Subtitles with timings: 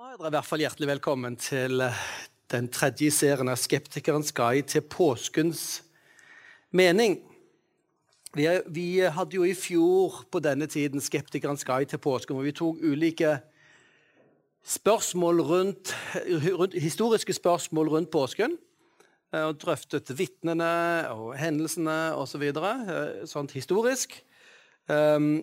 [0.00, 1.98] Dere er i hvert fall hjertelig velkommen til eh,
[2.48, 5.82] den tredje serien av Skeptikerens guide til påskens
[6.72, 7.18] mening.
[8.32, 12.56] Vi, vi hadde jo i fjor på denne tiden Skeptikerens guide til påsken, hvor vi
[12.56, 13.34] tok ulike
[14.64, 15.92] spørsmål rundt,
[16.48, 18.56] rundt, historiske spørsmål rundt påsken.
[19.34, 22.48] eh, Og drøftet vitnene og hendelsene osv.
[22.56, 24.16] Så eh, sånt historisk.
[24.88, 25.42] Um,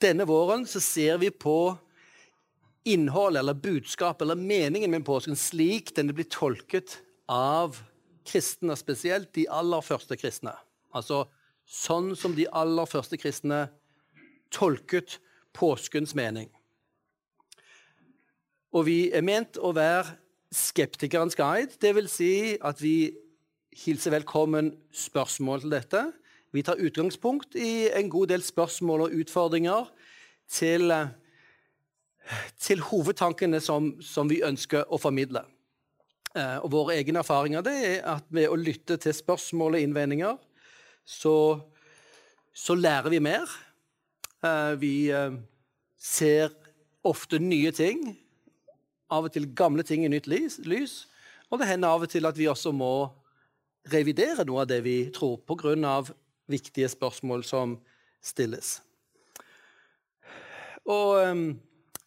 [0.00, 1.76] Denne våren så ser vi på
[2.86, 7.80] innholdet eller budskapet eller meningen med påsken slik den blir tolket av
[8.26, 10.54] kristne, spesielt de aller første kristne.
[10.94, 11.24] Altså
[11.66, 13.66] sånn som de aller første kristne
[14.54, 15.18] tolket
[15.56, 16.48] påskens mening.
[18.76, 20.16] Og vi er ment å være
[20.54, 22.12] skeptikerens guide, dvs.
[22.12, 22.32] Si
[22.62, 23.10] at vi
[23.84, 26.02] hilser velkommen spørsmål til dette.
[26.54, 29.88] Vi tar utgangspunkt i en god del spørsmål og utfordringer
[30.48, 30.92] til
[32.60, 35.44] til hovedtankene som, som vi ønsker å formidle.
[36.36, 40.36] Eh, og våre egne erfaringer det er at ved å lytte til spørsmål og innvendinger,
[41.06, 41.36] så,
[42.52, 43.50] så lærer vi mer.
[44.44, 45.38] Eh, vi eh,
[45.96, 46.52] ser
[47.06, 48.10] ofte nye ting.
[49.06, 51.04] Av og til gamle ting i nytt lys.
[51.46, 53.06] Og det hender av og til at vi også må
[53.92, 56.02] revidere noe av det vi tror, pga.
[56.46, 57.78] viktige spørsmål som
[58.22, 58.80] stilles.
[60.86, 61.56] Og eh,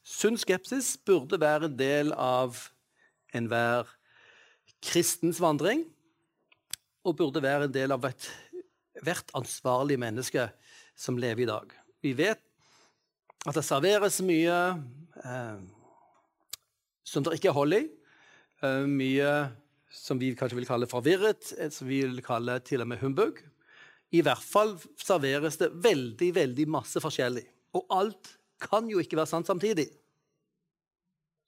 [0.09, 2.57] Sunn skepsis burde være en del av
[3.35, 3.89] enhver
[4.81, 5.83] kristens vandring,
[7.05, 8.25] og burde være en del av et,
[9.05, 10.47] hvert ansvarlig menneske
[10.97, 11.75] som lever i dag.
[12.01, 12.41] Vi vet
[13.45, 14.57] at det serveres mye
[15.21, 15.61] eh,
[17.07, 17.83] som det ikke er hold i.
[18.65, 19.31] Eh, mye
[19.93, 23.39] som vi kanskje vil kalle forvirret, eh, som vi vil kalle til og med humbug.
[24.09, 27.45] I hvert fall serveres det veldig, veldig masse forskjellig.
[27.77, 29.87] Og alt kan jo ikke være sant samtidig.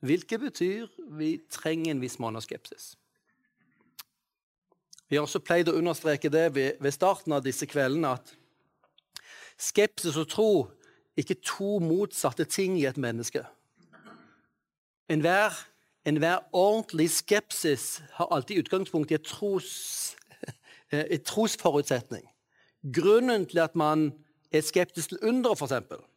[0.01, 2.95] Hvilket betyr vi trenger en viss måned av skepsis.
[5.11, 8.31] Vi har også pleid å understreke det ved, starten av disse kveldene at
[9.61, 10.51] skepsis og tro
[11.19, 13.43] ikke to motsatte ting i et menneske.
[15.11, 15.53] Enhver,
[16.07, 20.15] en ordentlig skepsis har alltid utgangspunkt i et tros,
[20.89, 22.23] et trosforutsetning.
[22.81, 24.13] Grunnen til at man
[24.49, 26.07] er skeptisk til underet, f.eks.,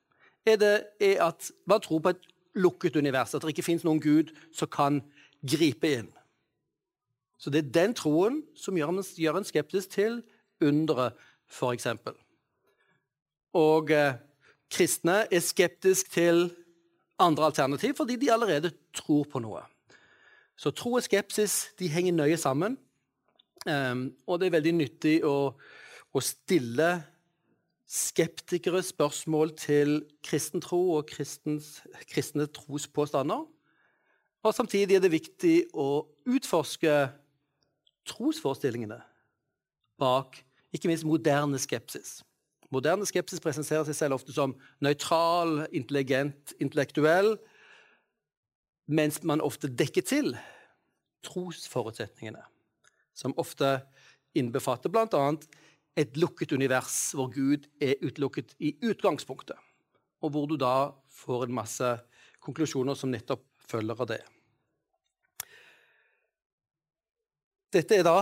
[0.47, 4.33] er, er at man tror på et lukket univers, at det ikke fins noen gud
[4.55, 5.01] som kan
[5.45, 6.11] gripe inn.
[7.39, 10.23] Så det er den troen som gjør, gjør en skeptisk til
[10.65, 11.19] underet,
[11.51, 11.89] f.eks.
[13.55, 14.17] Og eh,
[14.73, 16.49] kristne er skeptisk til
[17.21, 19.63] andre alternativ fordi de allerede tror på noe.
[20.57, 22.77] Så tro og skepsis de henger nøye sammen,
[23.67, 25.51] um, og det er veldig nyttig å,
[26.15, 26.91] å stille
[27.91, 33.45] skeptikere spørsmål til kristen tro og kristens, kristne trospåstander.
[34.45, 36.95] Og samtidig er det viktig å utforske
[38.09, 39.01] trosforestillingene
[40.01, 40.41] bak
[40.75, 42.23] ikke minst moderne skepsis.
[42.75, 47.37] Moderne skepsis presenterer seg selv ofte som nøytral, intelligent, intellektuell,
[48.91, 50.35] mens man ofte dekker til
[51.25, 52.43] trosforutsetningene,
[53.17, 53.79] som ofte
[54.37, 55.23] innbefatter bl.a
[55.97, 59.59] et lukket univers hvor Gud er utelukket i utgangspunktet,
[60.23, 61.91] og hvor du da får en masse
[62.45, 64.21] konklusjoner som nettopp følger av det.
[67.75, 68.21] Dette er da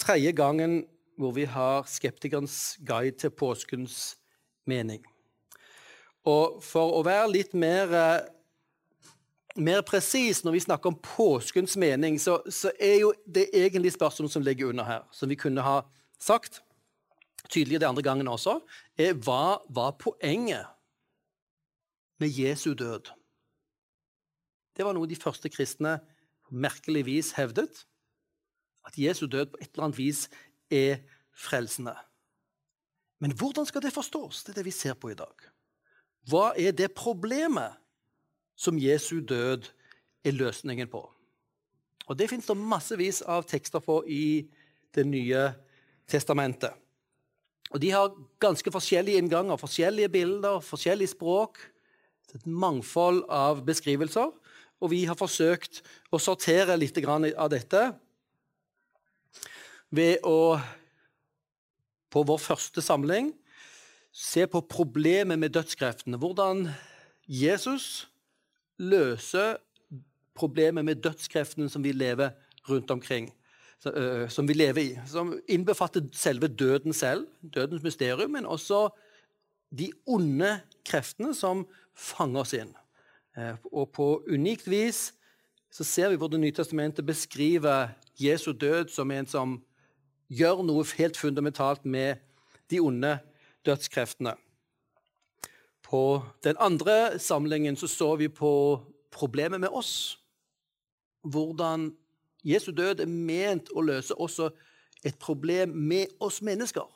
[0.00, 0.84] tredje gangen
[1.16, 4.16] hvor vi har skeptikerens guide til påskens
[4.68, 5.02] mening.
[6.26, 7.92] Og for å være litt mer,
[9.56, 14.36] mer presis når vi snakker om påskens mening, så, så er jo det egentlig spørsmålet
[14.36, 15.80] som ligger under her, som vi kunne ha
[16.20, 16.60] sagt
[17.50, 18.58] tydelig de andre gangene også,
[18.98, 20.66] er hva var poenget
[22.20, 23.12] med Jesu død?
[24.76, 25.98] Det var noe de første kristne
[26.50, 27.86] merkelig vis hevdet.
[28.86, 30.26] At Jesu død på et eller annet vis
[30.70, 31.00] er
[31.36, 31.96] frelsende.
[33.18, 34.44] Men hvordan skal det forstås?
[34.44, 35.34] Det er det vi ser på i dag.
[36.28, 37.78] Hva er det problemet
[38.56, 39.68] som Jesu død
[40.24, 41.02] er løsningen på?
[42.06, 44.48] Og Det fins det massevis av tekster på i
[44.94, 45.52] Det nye
[46.08, 46.72] testamentet.
[47.74, 51.58] Og De har ganske forskjellige innganger, forskjellige bilder, forskjellig språk.
[52.34, 54.30] Et mangfold av beskrivelser.
[54.80, 55.80] Og vi har forsøkt
[56.12, 57.92] å sortere litt av dette
[59.90, 60.58] ved å
[62.12, 63.32] på vår første samling
[64.12, 66.16] se på problemet med dødskreftene.
[66.16, 66.68] Hvordan
[67.26, 68.06] Jesus
[68.78, 69.56] løser
[70.36, 72.32] problemet med dødskreftene som vi lever
[72.68, 73.30] rundt omkring
[74.32, 74.94] som vi lever i.
[75.06, 78.88] Som innbefatter selve døden selv, dødens mysterium, men også
[79.70, 82.72] de onde kreftene som fanger oss inn.
[83.72, 85.10] Og på unikt vis
[85.70, 89.58] så ser vi hvor Det nye testamentet beskriver Jesu død som en som
[90.32, 92.22] gjør noe helt fundamentalt med
[92.70, 93.18] de onde
[93.66, 94.34] dødskreftene.
[95.82, 98.80] På den andre samlingen så, så vi på
[99.10, 100.18] problemet med oss.
[101.22, 101.92] Hvordan
[102.46, 104.50] Jesu død er ment å løse også
[105.06, 106.86] et problem med oss mennesker.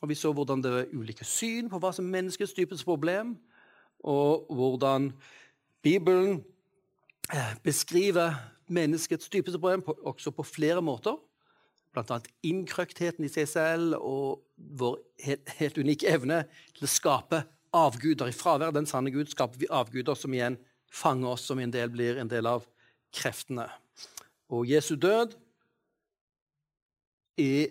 [0.00, 3.34] Og Vi så hvordan det er ulike syn på hva som er menneskets dypeste problem,
[4.06, 5.10] og hvordan
[5.82, 6.44] Bibelen
[7.34, 8.36] eh, beskriver
[8.68, 11.18] menneskets dypeste problem på, også på flere måter.
[11.92, 12.20] Bl.a.
[12.46, 16.44] innkrøktheten i seg selv og vår helt, helt unike evne
[16.76, 17.42] til å skape
[17.74, 18.30] avguder.
[18.30, 20.60] I fravær den sanne Gud skaper vi avguder som igjen
[20.92, 22.68] fanger oss, som en del blir en del av
[23.14, 23.66] kreftene.
[24.48, 25.34] Og Jesu død
[27.38, 27.66] er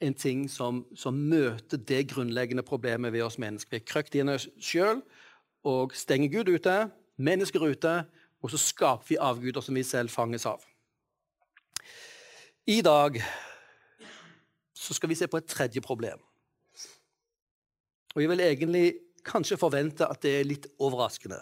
[0.00, 3.70] en ting som, som møter det grunnleggende problemet ved oss mennesker.
[3.70, 5.02] Vi er krøkt i oss sjøl
[5.66, 6.76] og stenger Gud ute,
[7.16, 7.94] mennesker ute,
[8.42, 10.62] og så skaper vi avguder som vi selv fanges av.
[12.68, 13.18] I dag
[14.76, 16.20] så skal vi se på et tredje problem.
[18.14, 18.86] Og jeg vil egentlig
[19.26, 21.40] kanskje forvente at det er litt overraskende.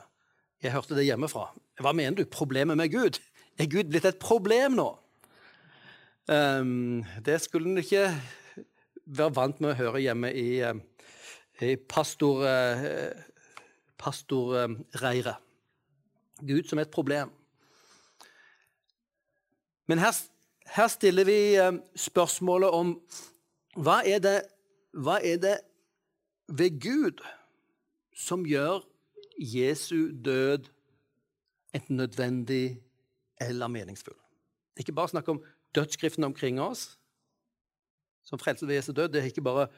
[0.63, 1.51] Jeg hørte det hjemmefra.
[1.85, 2.25] Hva mener du?
[2.31, 3.21] Problemet med Gud?
[3.59, 4.91] Er Gud blitt et problem nå?
[6.29, 8.11] Um, det skulle en ikke
[9.07, 10.61] være vant med å høre hjemme i,
[11.65, 13.25] i pastorreiret.
[13.97, 15.39] pastor, uh.
[16.45, 17.31] Gud som et problem.
[19.87, 20.13] Men her,
[20.77, 21.39] her stiller vi
[21.97, 22.93] spørsmålet om
[23.77, 24.37] hva er, det,
[24.93, 25.57] hva er det
[26.49, 27.23] ved Gud
[28.17, 28.85] som gjør
[29.39, 30.69] Jesu død
[31.73, 32.86] enten nødvendig
[33.41, 34.19] eller meningsfull?
[34.79, 35.43] Ikke bare snakk om
[35.75, 36.99] dødsskriftene omkring oss,
[38.25, 39.09] som frelser ved Jesu død.
[39.09, 39.69] Det er ikke bare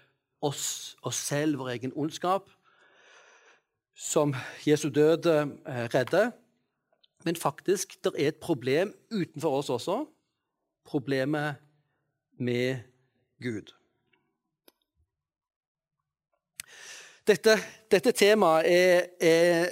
[0.40, 2.50] oss, oss selv, vår egen ondskap,
[3.94, 4.34] som
[4.66, 5.48] Jesu død eh,
[5.94, 6.30] redder.
[7.24, 10.04] Men faktisk, det er et problem utenfor oss også.
[10.84, 11.54] Problemet
[12.38, 12.78] med
[13.42, 13.74] Gud.
[17.26, 17.58] Dette,
[17.90, 19.66] dette temaet er, er,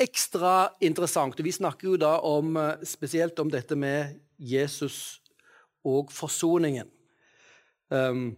[0.00, 1.38] ekstra interessant.
[1.38, 5.20] og Vi snakker jo da om, eh, spesielt om dette med Jesus
[5.84, 6.88] og forsoningen.
[7.90, 8.36] Um,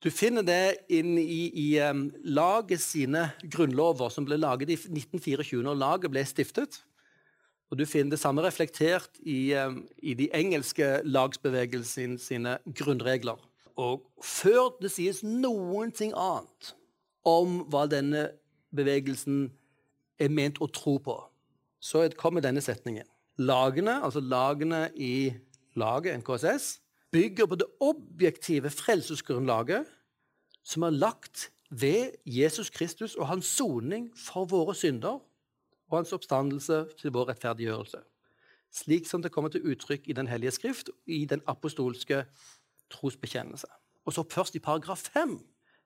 [0.00, 5.62] du finner det inn i, i um, laget sine grunnlover, som ble laget i 1924,
[5.62, 6.82] når laget ble stiftet.
[7.70, 13.40] Og Du finner det samme reflektert i, um, i de engelske lagsbevegelsene sine grunnregler.
[13.76, 16.74] Og før det sies noen ting annet
[17.26, 18.28] om hva denne
[18.76, 19.48] bevegelsen
[20.18, 21.16] er ment å tro på,
[21.80, 23.06] så kommer denne setningen.
[23.38, 25.34] Lagene, altså lagene i
[25.74, 26.78] laget, NKSS,
[27.14, 29.86] bygger på det objektive frelsesgrunnlaget
[30.64, 35.18] som er lagt ved Jesus Kristus og hans soning for våre synder
[35.90, 38.00] og hans oppstandelse til vår rettferdiggjørelse,
[38.72, 42.24] slik som det kommer til uttrykk i Den hellige skrift i den apostolske
[42.90, 43.66] trosbekjennelse.
[44.04, 45.38] Og så først i paragraf 5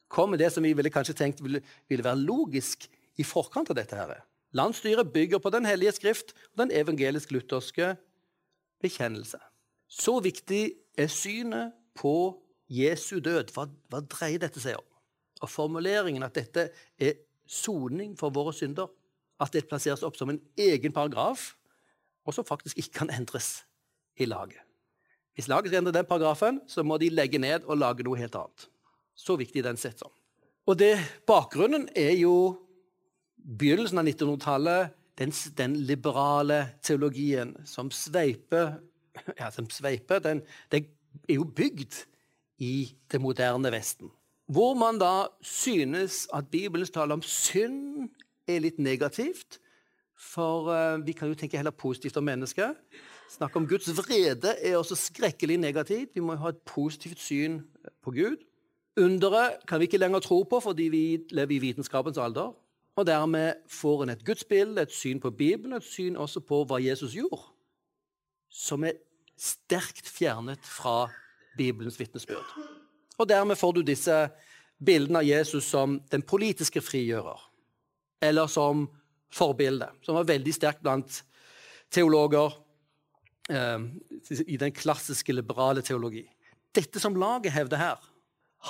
[0.08, 3.96] kommer det som vi ville kanskje tenkt ville, ville være logisk i forkant av dette.
[3.96, 4.24] her.
[4.52, 7.96] Landsstyret bygger på Den hellige skrift og den evangelisk-lutherske
[8.80, 9.38] bekjennelse.
[9.88, 13.52] Så viktig er synet på Jesu død.
[13.52, 14.86] Hva, hva dreier dette seg om?
[15.42, 18.88] Og formuleringen at dette er soning for våre synder,
[19.40, 21.54] at det plasseres opp som en egen paragraf,
[22.26, 23.62] og som faktisk ikke kan endres
[24.18, 24.60] i laget.
[25.38, 28.34] Hvis laget skal endre den paragrafen, så må de legge ned og lage noe helt
[28.34, 28.66] annet.
[29.14, 30.10] Så viktig den sett som.
[30.66, 32.58] Og det, Bakgrunnen er jo
[33.48, 38.76] begynnelsen av 1900-tallet, den, den, liberale teologien som sveiper
[39.40, 40.86] ja, som sveiper, den, den
[41.28, 42.04] er jo bygd
[42.62, 44.10] i det moderne Vesten.
[44.48, 48.08] Hvor man da synes at Bibelens tale om synd
[48.48, 49.58] er litt negativt.
[50.18, 52.78] For uh, vi kan jo tenke heller positivt om mennesket.
[53.30, 56.14] Snakk om Guds vrede er også skrekkelig negativt.
[56.14, 57.60] Vi må ha et positivt syn
[58.02, 58.40] på Gud.
[58.98, 62.50] Underet kan vi ikke lenger tro på fordi vi lever i vitenskapens alder.
[62.98, 66.80] Og dermed får en et gudsbilde, et syn på Bibelen, et syn også på hva
[66.82, 67.44] Jesus gjorde,
[68.50, 68.98] som er
[69.38, 71.06] sterkt fjernet fra
[71.58, 72.56] Bibelens vitnesbyrd.
[73.18, 74.16] Og dermed får du disse
[74.82, 77.38] bildene av Jesus som den politiske frigjører,
[78.22, 78.88] eller som
[79.30, 81.22] forbilde, som var veldig sterkt blant
[81.94, 82.50] teologer
[83.50, 83.78] eh,
[84.42, 86.26] i den klassiske liberale teologi.
[86.74, 87.98] Dette som laget hevder her,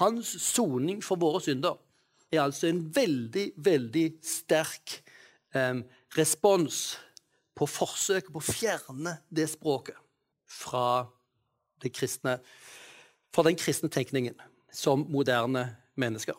[0.00, 1.80] hans soning for våre synder,
[2.32, 4.98] er altså en veldig, veldig sterk
[5.56, 5.80] eh,
[6.16, 6.98] respons
[7.58, 9.98] på forsøket på å fjerne det språket
[10.48, 11.06] fra,
[11.88, 12.38] kristne,
[13.34, 14.38] fra den kristne tenkningen
[14.72, 15.64] som moderne
[15.98, 16.36] mennesker.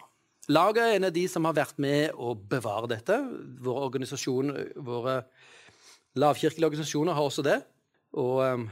[0.50, 3.19] Laget er en av de som har vært med å bevare dette.
[3.62, 5.22] Våre organisasjoner, våre
[6.17, 7.60] Lavkirkelige organisasjoner har også det.
[8.17, 8.63] Og um,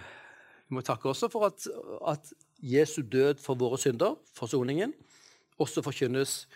[0.67, 1.67] vi må takke også for at,
[2.01, 2.31] at
[2.65, 4.95] Jesu død for våre synder, forsoningen,
[5.61, 6.47] også forkynnes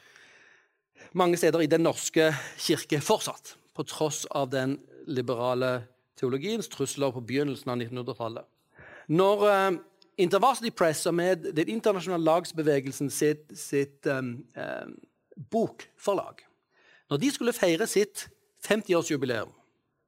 [1.14, 5.84] mange steder i Den norske kirke fortsatt, på tross av den liberale
[6.20, 8.46] teologiens trusler på begynnelsen av 1900-tallet.
[9.12, 9.80] Når uh,
[10.22, 14.96] InterVarsity Press, som er den internasjonale lagsbevegelsen sitt, sitt um, um,
[15.52, 16.44] bokforlag
[17.10, 18.28] Når de skulle feire sitt
[18.68, 19.50] 50-årsjubileum,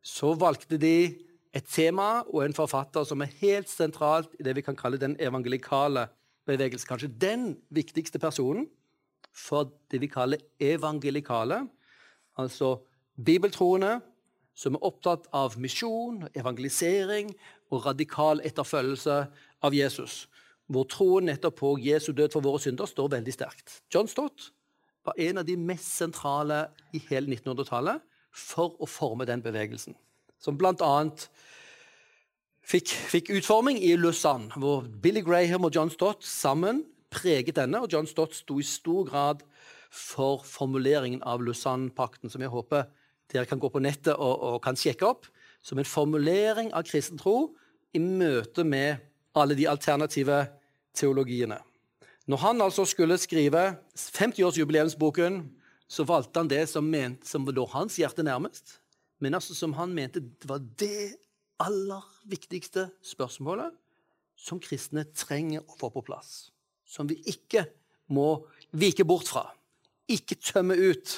[0.03, 1.15] så valgte de
[1.53, 5.15] et tema og en forfatter som er helt sentralt i det vi kan kalle den
[5.19, 6.07] evangelikale
[6.47, 6.87] bevegelsen.
[6.87, 8.67] Kanskje den viktigste personen
[9.33, 11.63] for det vi kaller evangelikale,
[12.37, 12.77] altså
[13.17, 13.97] bibeltroende
[14.53, 17.31] som er opptatt av misjon, evangelisering
[17.73, 19.17] og radikal etterfølgelse
[19.65, 20.27] av Jesus.
[20.69, 23.81] Hvor troen nettopp på Jesu død for våre synder står veldig sterkt.
[23.93, 24.51] John Stott
[25.03, 29.97] var en av de mest sentrale i hele 1900-tallet for å forme den bevegelsen.
[30.41, 30.93] Som bl.a.
[32.63, 37.83] Fikk, fikk utforming i Lausanne, hvor Billy Graham og John Stott sammen preget denne.
[37.83, 39.43] Og John Stott sto i stor grad
[39.93, 42.87] for formuleringen av Lausanne-pakten, som jeg håper
[43.33, 45.27] dere kan gå på nettet og, og, kan sjekke opp,
[45.63, 47.53] som en formulering av kristen tro
[47.93, 49.01] i møte med
[49.37, 50.43] alle de alternative
[50.97, 51.59] teologiene.
[52.29, 55.41] Når han altså skulle skrive 50-årsjubileumsboken,
[55.87, 58.79] så valgte han det som, ment, som lå hans hjerte nærmest,
[59.19, 61.15] men altså som han mente var det
[61.61, 63.75] aller viktigste spørsmålet
[64.39, 66.52] som kristne trenger å få på plass.
[66.93, 67.65] Som vi ikke
[68.13, 68.43] må
[68.77, 69.47] vike bort fra.
[70.11, 71.17] Ikke tømme ut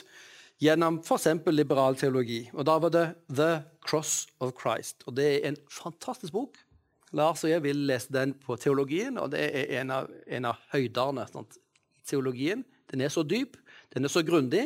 [0.64, 1.28] gjennom f.eks.
[1.52, 2.46] liberal teologi.
[2.54, 5.04] Og Da var det The Cross of Christ.
[5.06, 6.58] Og Det er en fantastisk bok.
[7.16, 10.58] Lars og jeg vil lese den på teologien, og det er en av, en av
[10.74, 11.44] høydene i
[12.04, 12.66] teologien.
[12.92, 13.56] Den er så dyp,
[13.94, 14.66] den er så grundig,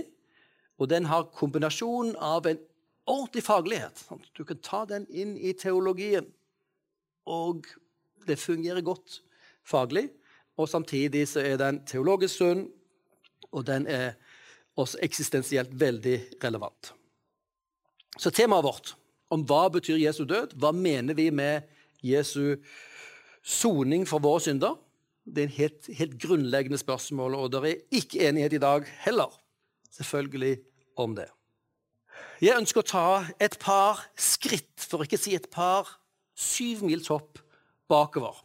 [0.79, 2.57] og den har kombinasjonen av en
[3.09, 4.01] ordentlig faglighet.
[4.07, 4.29] Sant?
[4.33, 6.25] Du kan ta den inn i teologien,
[7.29, 7.67] og
[8.25, 9.19] det fungerer godt
[9.67, 10.07] faglig.
[10.59, 12.65] Og samtidig så er den teologisk sunn,
[13.55, 14.17] og den er
[14.79, 16.91] også eksistensielt veldig relevant.
[18.19, 18.93] Så temaet vårt
[19.31, 21.67] om hva betyr Jesu død, hva mener vi med
[22.03, 22.57] Jesu
[23.43, 24.75] soning for våre synder,
[25.29, 29.35] det er en helt, helt grunnleggende spørsmål, og det er ikke enighet i dag heller,
[29.93, 30.57] selvfølgelig,
[30.97, 31.27] om det.
[32.41, 33.07] Jeg ønsker å ta
[33.39, 35.91] et par skritt, for ikke å si et par
[36.39, 37.39] syvmilshopp
[37.91, 38.41] bakover.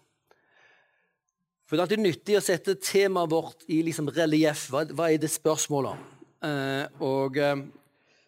[1.74, 4.68] For Det er alltid nyttig å sette temaet vårt i liksom relieff.
[4.70, 6.02] Hva, hva, er det spørsmålet om?
[6.46, 7.64] Eh, og eh,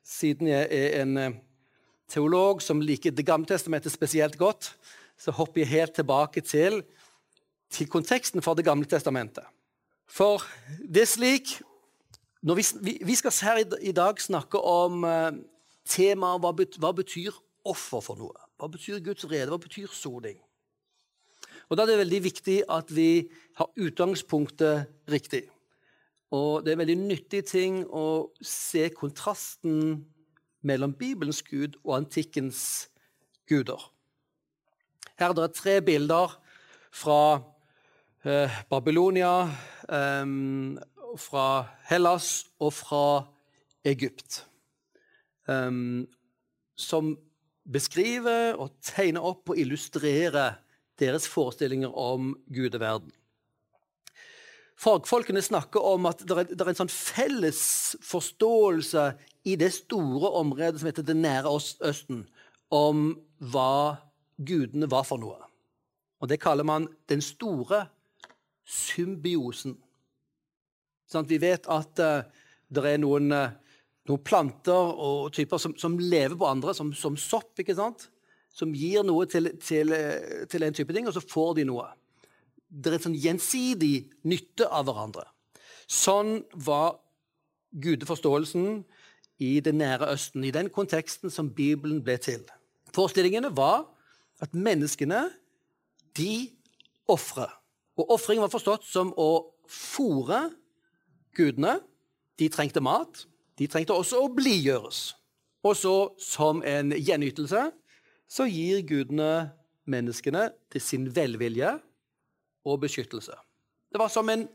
[0.03, 1.37] siden jeg er en eh,
[2.11, 4.73] teolog som liker Det gamle testamentet spesielt godt,
[5.15, 6.81] så hopper jeg helt tilbake til,
[7.71, 9.47] til konteksten for Det gamle testamentet.
[10.11, 10.43] For
[10.83, 11.55] det er slik
[12.43, 12.67] vi,
[12.99, 15.39] vi, skal her i, dag snakke om eh,
[15.87, 17.31] temaet hva, bet, hva betyr
[17.63, 18.51] offer for noe?
[18.59, 19.53] Hva betyr Guds vrede?
[19.55, 20.43] Hva betyr soning?
[21.69, 25.49] Og Da er det veldig viktig at vi har utgangspunktet riktig.
[26.31, 30.05] Og det er en veldig nyttig ting å se kontrasten
[30.67, 32.89] mellom Bibelens gud og antikkens
[33.51, 33.81] guder.
[35.19, 36.35] Her er det tre bilder
[36.95, 37.41] fra
[38.23, 39.49] eh, Babylonia,
[39.89, 40.27] eh,
[41.19, 41.47] fra
[41.89, 43.07] Hellas og fra
[43.87, 44.45] Egypt.
[45.49, 45.73] Eh,
[46.77, 47.17] som
[47.67, 50.61] beskriver og tegner opp og illustrerer
[51.01, 53.15] deres forestillinger om Gud og verden.
[54.77, 57.61] Fagfolkene snakker om at det er, en sånn felles
[58.05, 59.07] forståelse
[59.49, 61.53] i det store området som heter Det nære
[61.89, 62.27] Østen,
[62.69, 64.03] om hva
[64.37, 65.41] gudene var for noe.
[66.21, 67.87] Og Det kaller man den store
[68.67, 69.77] symbiosen.
[71.07, 72.27] Sånn, vi vet at uh,
[72.69, 73.55] det er noen, uh,
[74.11, 78.09] noen, planter og typer som, som lever på andre, som, som, sopp, ikke sant?
[78.57, 79.93] Som gir noe til, til,
[80.49, 81.91] til en type ting, og så får de noe
[82.67, 83.95] det er en sånn gjensidig
[84.27, 85.27] nytte av hverandre.
[85.87, 86.99] Sånn var
[87.71, 88.83] gudeforståelsen
[89.45, 92.43] i Det nære Østen, i den konteksten som Bibelen ble til.
[92.97, 93.85] Forestillingene var
[94.41, 95.29] at menneskene,
[96.17, 96.49] de
[97.13, 97.51] ofrer.
[98.01, 100.47] Og ofring var forstått som å fòre
[101.37, 101.79] gudene.
[102.41, 103.27] De trengte mat.
[103.61, 105.11] De trengte også å blidgjøres.
[105.65, 107.69] Og så, som en gjenytelse,
[108.29, 109.51] så gir gudene
[109.87, 111.77] menneskene til sin velvilje
[112.67, 113.35] og beskyttelse.
[113.93, 114.49] Det var som en,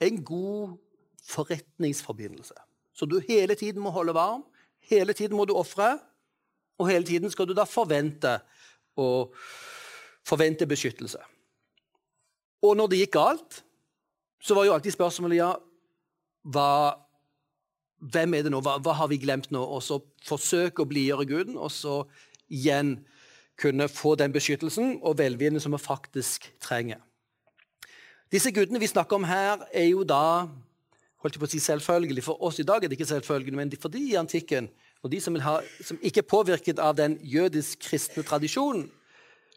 [0.00, 0.76] en god
[1.26, 2.54] forretningsforbindelse.
[2.94, 4.44] Så du hele tiden må holde varm,
[4.90, 5.98] hele tiden må du ofre,
[6.78, 8.38] og hele tiden skal du da forvente,
[10.26, 11.18] forvente beskyttelse.
[12.62, 13.64] Og når det gikk galt,
[14.42, 15.52] så var jo alltid spørsmålet ja,
[16.48, 16.70] hva,
[17.98, 18.60] hvem er det nå?
[18.62, 19.60] Hva, hva har vi glemt nå?
[19.62, 22.02] Og så forsøke å blidgjøre Guden, og så
[22.48, 22.98] igjen
[23.58, 27.02] kunne få den beskyttelsen og velviljen som vi faktisk trenger.
[28.30, 30.46] Disse gudene vi snakker om her, er jo da
[31.18, 32.24] holdt jeg på å si selvfølgelig.
[32.26, 34.68] For oss i dag er det ikke selvfølgelig, men for de i antikken,
[35.02, 38.86] og de som, ha, som ikke er påvirket av den jødisk-kristne tradisjonen,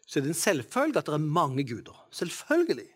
[0.06, 1.94] så er det en selvfølge at det er mange guder.
[2.14, 2.88] Selvfølgelig.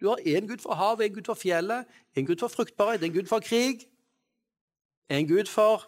[0.00, 3.14] Du har én gud for havet, en gud for fjellet, en gud for fruktbarhet, en
[3.14, 3.84] gud for krig,
[5.10, 5.86] en gud for,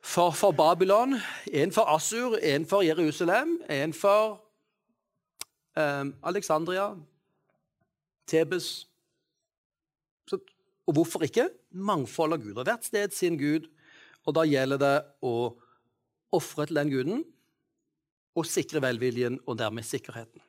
[0.00, 1.16] for, for Babylon,
[1.52, 4.40] en for Assur, en for Jerusalem, en for
[5.76, 6.90] um, Alexandria,
[8.26, 8.88] Tebes
[10.26, 10.38] Så,
[10.86, 11.48] Og hvorfor ikke?
[11.70, 12.64] Mangfold av guder.
[12.66, 13.68] Hvert sted sin gud.
[14.26, 15.54] Og da gjelder det å
[16.34, 17.22] ofre til den guden
[18.36, 20.42] og sikre velviljen og dermed sikkerheten.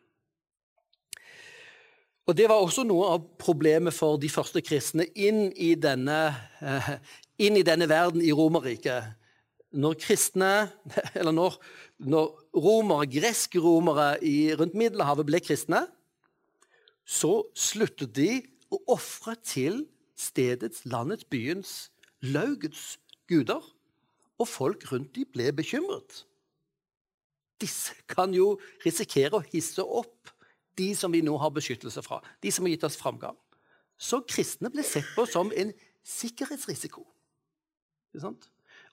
[2.28, 6.90] Og Det var også noe av problemet for de første kristne inn i denne, eh,
[7.42, 9.14] inn i denne verden i Romerriket.
[9.78, 10.70] Når kristne,
[11.18, 11.58] eller når,
[12.00, 15.86] når romere, greske romere i, rundt Middelhavet ble kristne,
[17.08, 18.32] så sluttet de
[18.74, 19.86] å ofre til
[20.18, 21.76] stedets, landets, byens,
[22.26, 22.98] laugets
[23.30, 23.64] guder.
[24.38, 26.24] Og folk rundt dem ble bekymret.
[27.62, 30.30] Disse kan jo risikere å hisse opp
[30.78, 33.38] de som vi nå har beskyttelse fra, de som har gitt oss framgang.
[33.98, 35.72] Så kristne ble sett på som en
[36.06, 37.02] sikkerhetsrisiko.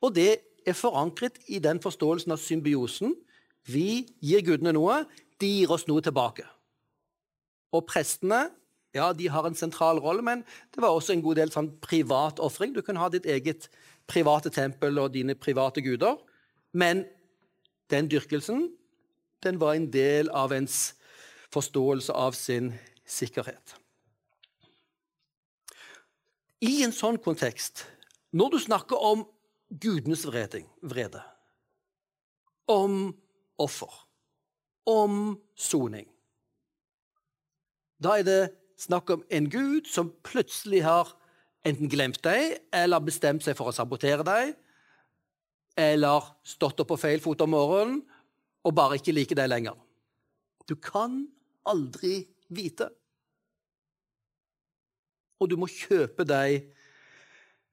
[0.02, 0.30] Og det
[0.66, 3.14] er forankret i den forståelsen av symbiosen.
[3.68, 5.04] Vi gir gudene noe,
[5.40, 6.44] de gir oss noe tilbake.
[7.74, 8.48] Og prestene
[8.94, 12.38] ja, de har en sentral rolle, men det var også en god del sånn privat
[12.38, 12.70] ofring.
[12.76, 13.66] Du kunne ha ditt eget
[14.06, 16.20] private tempel og dine private guder.
[16.70, 17.02] Men
[17.90, 18.68] den dyrkelsen
[19.44, 20.94] den var en del av ens
[21.52, 22.70] forståelse av sin
[23.04, 23.74] sikkerhet.
[26.64, 27.84] I en sånn kontekst,
[28.34, 29.24] når du snakker om
[29.70, 31.22] gudenes vrede,
[32.66, 33.14] om
[33.60, 33.92] offer,
[34.88, 36.08] om soning
[38.02, 38.40] Da er det
[38.80, 41.12] snakk om en gud som plutselig har
[41.64, 44.50] enten glemt deg eller bestemt seg for å sabotere deg,
[45.80, 48.02] eller stått opp på feil fot om morgenen
[48.64, 49.78] og bare ikke liker deg lenger.
[50.68, 51.22] Du kan
[51.68, 52.90] aldri vite.
[55.40, 56.70] Og du må kjøpe deg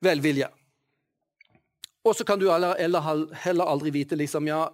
[0.04, 0.50] velvilje.
[2.02, 4.66] Og så kan du heller, aldri vite liksom, ja,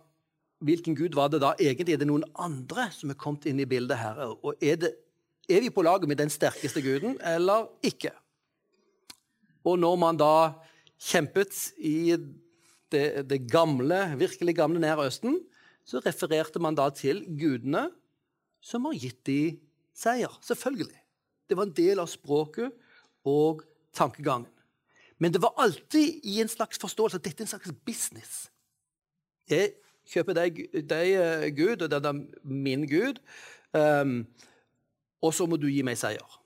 [0.63, 1.95] hvilken gud var det da egentlig.
[1.95, 4.21] Er det noen andre som er kommet inn i bildet her?
[4.39, 4.93] Og er, det,
[5.49, 8.13] er vi på laget med den sterkeste guden, eller ikke?
[9.67, 10.33] Og når man da
[10.97, 12.15] kjempet i
[12.91, 15.41] det, det gamle, virkelig gamle Nære Østen,
[15.87, 17.89] så refererte man da til gudene
[18.63, 19.41] som har gitt de
[19.95, 20.31] seier.
[20.43, 20.99] Selvfølgelig.
[21.47, 22.71] Det var en del av språket
[23.27, 23.63] og
[23.95, 24.49] tankegangen.
[25.17, 28.47] Men det var alltid i en slags forståelse at dette er en slags business.
[29.49, 29.73] Jeg
[30.11, 33.21] kjøper deg, deg eh, Gud, og det er min Gud,
[33.73, 34.19] um,
[35.23, 36.37] og så må du gi meg seier.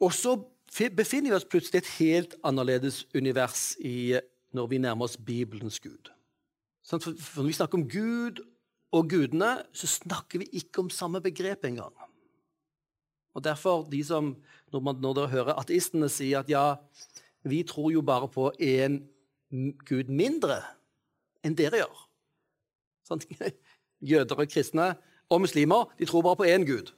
[0.00, 0.36] Og så
[0.96, 4.16] befinner vi oss plutselig i et helt annerledes univers i,
[4.56, 6.10] når vi nærmer oss Bibelens Gud.
[6.86, 8.42] For når vi snakker om Gud
[8.94, 11.94] og gudene, så snakker vi ikke om samme begrep engang.
[13.36, 14.30] Og derfor, de som,
[14.72, 16.76] når, man, når dere hører ateistene si at ja,
[17.46, 19.00] vi tror jo bare på én
[19.86, 20.60] gud mindre
[21.46, 22.02] enn dere gjør.
[23.06, 23.22] Sånn,
[24.10, 24.94] jøder og kristne
[25.30, 26.92] og muslimer de tror bare på én gud.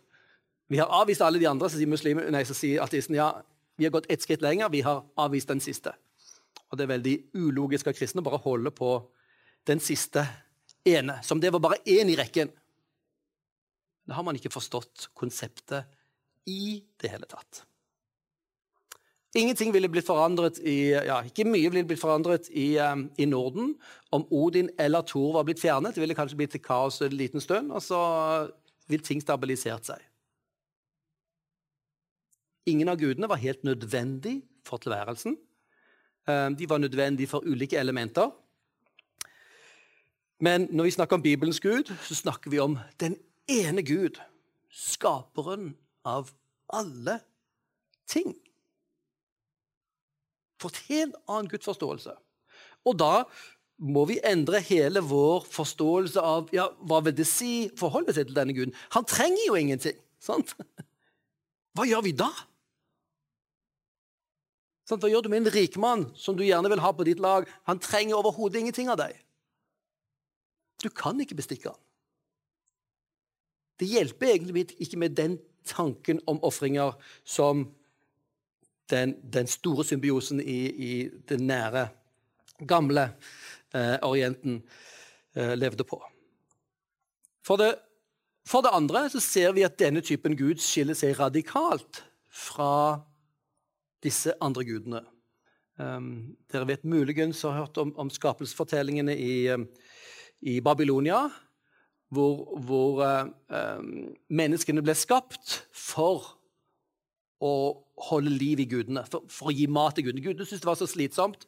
[0.68, 3.30] Vi har avvist alle de andre, så sier, muslimer, nei, så sier ateisten ja,
[3.78, 4.68] vi har gått ett skritt lenger.
[4.72, 5.94] Vi har avvist den siste.
[6.68, 8.90] Og det er veldig ulogisk av kristne bare holde på
[9.68, 10.24] den siste
[10.84, 11.20] ene.
[11.24, 12.50] Som det var bare én i rekken.
[14.08, 15.88] Da har man ikke forstått konseptet
[16.50, 17.67] i det hele tatt.
[19.37, 23.75] Ingenting ville blitt forandret i, ja, Ikke mye ville blitt forandret i, um, i, Norden
[24.12, 25.95] om Odin eller Thor var blitt fjernet.
[25.95, 28.01] Det ville kanskje blitt til kaos en liten stund, og så
[28.88, 30.01] vil ting stabilisert seg.
[32.73, 35.37] Ingen av gudene var helt nødvendig for tilværelsen.
[36.29, 38.33] Um, de var nødvendige for ulike elementer.
[40.41, 43.17] Men når vi snakker om Bibelens Gud, så snakker vi om den
[43.49, 44.21] ene Gud.
[44.73, 46.31] Skaperen av
[46.73, 47.21] alle
[48.09, 48.37] ting.
[50.66, 52.16] Et helt annen gudsforståelse.
[52.88, 53.12] Og da
[53.79, 58.38] må vi endre hele vår forståelse av ja, hva vil det si forholde seg til
[58.38, 58.75] denne guden.
[58.97, 59.99] Han trenger jo ingenting.
[60.18, 60.55] sant?
[61.79, 62.31] Hva gjør vi da?
[64.88, 67.47] Hva gjør du med en rikmann som du gjerne vil ha på ditt lag?
[67.68, 69.14] Han trenger overhodet ingenting av deg.
[70.83, 71.81] Du kan ikke bestikke han.
[73.79, 75.37] Det hjelper egentlig ikke med den
[75.68, 77.68] tanken om ofringer som
[78.90, 80.92] den, den store symbiosen i, i
[81.29, 81.88] den nære,
[82.68, 83.11] gamle
[83.74, 84.62] eh, Orienten
[85.37, 86.01] eh, levde på.
[87.46, 87.74] For det,
[88.48, 93.01] for det andre så ser vi at denne typen gud skiller seg radikalt fra
[94.05, 95.03] disse andre gudene.
[95.79, 99.68] Um, dere vet muligens har hørt om, om skapelsesfortellingene i, um,
[100.42, 101.29] i Babylonia,
[102.11, 103.92] hvor, hvor um,
[104.27, 106.38] menneskene ble skapt for
[107.44, 107.53] å
[108.09, 110.24] holde liv i gudene, for, for å gi mat til gudene.
[110.24, 111.46] Gudene syntes det var så slitsomt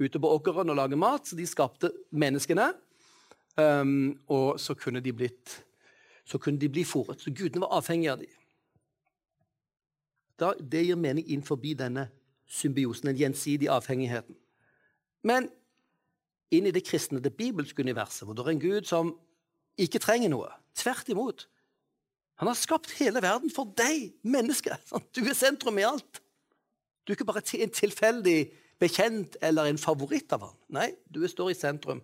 [0.00, 2.70] ute på åkeren å lage mat, så de skapte menneskene.
[3.60, 5.58] Um, og så kunne de blitt
[6.30, 7.20] så kunne de bli fòret.
[7.20, 8.34] Så gudene var avhengige av dem.
[10.40, 12.06] Da, det gir mening inn forbi denne
[12.50, 14.36] symbiosen, den gjensidige avhengigheten.
[15.26, 15.50] Men
[16.54, 19.12] inn i det kristne, det bibelske universet, hvor det er en gud som
[19.80, 20.48] ikke trenger noe.
[20.78, 21.48] Tvert imot.
[22.40, 24.72] Han har skapt hele verden for deg, menneske.
[25.12, 26.22] Du er sentrum i alt.
[27.04, 28.38] Du er ikke bare en tilfeldig
[28.80, 30.56] bekjent eller en favoritt av han.
[30.72, 32.00] Nei, du står i sentrum.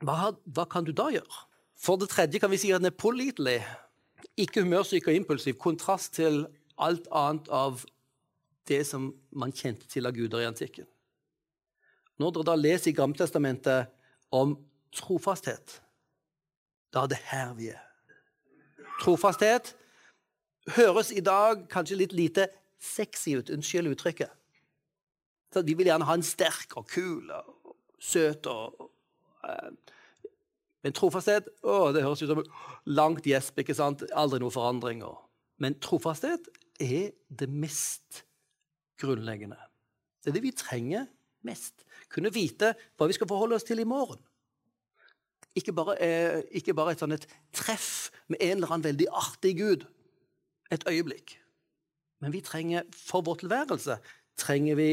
[0.00, 1.44] Hva, hva, kan du da gjøre?
[1.76, 3.58] For det tredje kan vi si at den er pålitelig.
[4.40, 5.58] Ikke humørsyk og impulsiv.
[5.60, 6.46] Kontrast til
[6.80, 7.84] alt annet av
[8.68, 10.88] det som man kjente til av guder i antikken.
[12.16, 13.92] Når dere da leser i Gamletestamentet
[14.32, 14.56] om
[14.96, 15.80] trofasthet,
[16.94, 17.82] da er det her vi er.
[19.04, 19.74] Trofasthet
[20.78, 22.48] høres i dag kanskje litt lite
[22.80, 23.52] sexy ut.
[23.52, 24.32] Unnskyld uttrykket.
[25.52, 28.88] Så vi vil gjerne ha en sterk og kul og søt og
[29.44, 29.70] uh,
[30.84, 32.42] Men trofasthet å, det høres ut som
[32.84, 33.60] langt gjesp.
[33.80, 35.00] Aldri noe forandring.
[35.56, 36.50] Men trofasthet
[36.82, 38.24] er det mest
[39.00, 39.56] grunnleggende.
[40.20, 41.06] Det er det vi trenger
[41.44, 41.86] mest.
[42.12, 44.20] Kunne vite hva vi skal forholde oss til i morgen.
[45.54, 49.54] Ikke bare, eh, ikke bare et, sånn et treff med en eller annen veldig artig
[49.58, 49.86] gud.
[50.72, 51.36] Et øyeblikk.
[52.20, 53.98] Men vi trenger, for vår tilværelse
[54.40, 54.88] trenger vi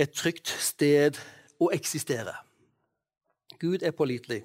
[0.00, 1.18] et trygt sted
[1.60, 2.32] å eksistere.
[3.60, 4.42] Gud er pålitelig,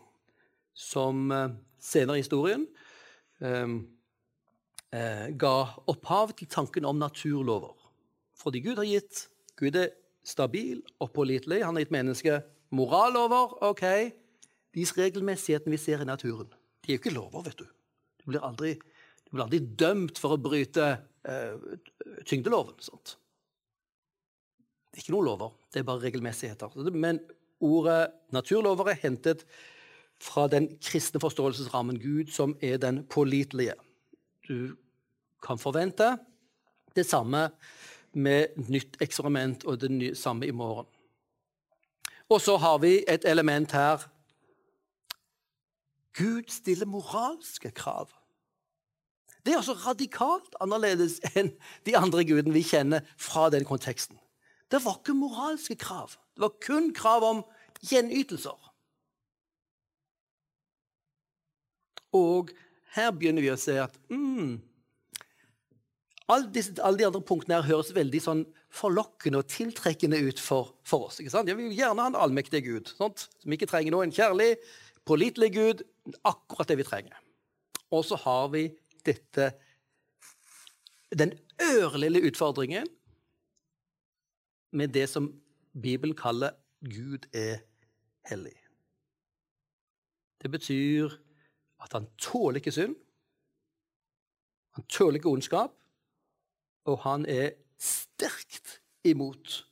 [0.74, 2.68] som eh, senere i historien
[3.42, 5.56] eh, ga
[5.88, 7.76] opphav til tanken om naturlover.
[8.38, 9.90] Fordi Gud har gitt Gud er
[10.28, 11.64] stabil og pålitelig.
[11.66, 13.58] Han har gitt mennesket morallover.
[13.64, 13.84] ok,
[14.76, 16.50] De regelmessighetene vi ser i naturen,
[16.84, 17.68] de er jo ikke lover, vet du.
[18.22, 18.74] Du blir aldri,
[19.28, 20.90] du blir aldri dømt for å bryte
[21.28, 21.80] eh,
[22.28, 22.78] tyngdeloven.
[22.84, 23.16] Sant?
[24.92, 26.78] Det er ikke noen lover, det er bare regelmessigheter.
[26.94, 27.22] Men
[27.64, 28.02] ordet
[28.36, 29.46] naturlover er hentet
[30.22, 33.76] fra den kristne forståelsesrammen Gud, som er den pålitelige.
[34.48, 34.76] Du
[35.44, 36.16] kan forvente
[36.96, 37.50] det samme
[38.18, 40.88] med nytt eksperiment og det samme i morgen.
[42.30, 44.02] Og så har vi et element her.
[46.18, 48.10] Gud stiller moralske krav.
[49.46, 51.54] Det er altså radikalt annerledes enn
[51.88, 54.18] de andre gudene vi kjenner fra den konteksten.
[54.68, 56.18] Det var ikke moralske krav.
[56.36, 57.44] Det var kun krav om
[57.80, 58.58] gjenytelser.
[62.18, 62.52] Og
[62.98, 64.58] her begynner vi å se at mm,
[66.28, 70.74] alle, disse, alle, de andre punktene her høres veldig sånn forlokkende og tiltrekkende ut for,
[70.88, 71.22] for oss.
[71.32, 71.48] sant?
[71.48, 73.30] Jeg vil gjerne ha en allmektig Gud sant?
[73.40, 74.08] som ikke trenger noe.
[74.08, 74.58] En kjærlig,
[75.08, 75.84] pålitelig Gud.
[76.24, 77.18] Akkurat det vi trenger.
[77.92, 78.68] Og så har vi
[79.06, 79.54] dette
[81.18, 81.32] Den
[81.64, 82.88] ørlille utfordringen
[84.76, 85.30] med det som
[85.72, 86.52] Bibelen kaller
[86.84, 87.62] Gud er
[88.28, 88.58] hellig.
[90.42, 91.16] Det betyr
[91.80, 92.96] at han tåler ikke synd.
[94.76, 95.72] Han tåler ikke ondskap.
[96.86, 99.64] Og han er sterkt imot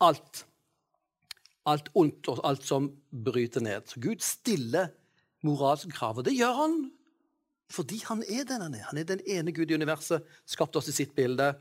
[0.00, 0.44] alt.
[1.70, 3.88] Alt ondt og alt som bryter ned.
[3.88, 4.92] Så Gud stiller
[5.44, 6.18] moralske krav.
[6.20, 6.78] Og det gjør han
[7.74, 8.84] fordi han er den han er.
[8.90, 11.54] Han er den ene Gud i universet, skapte oss i sitt bilde.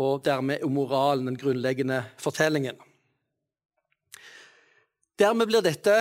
[0.00, 2.78] Og dermed er moralen den grunnleggende fortellingen.
[5.20, 5.94] Dermed blir dette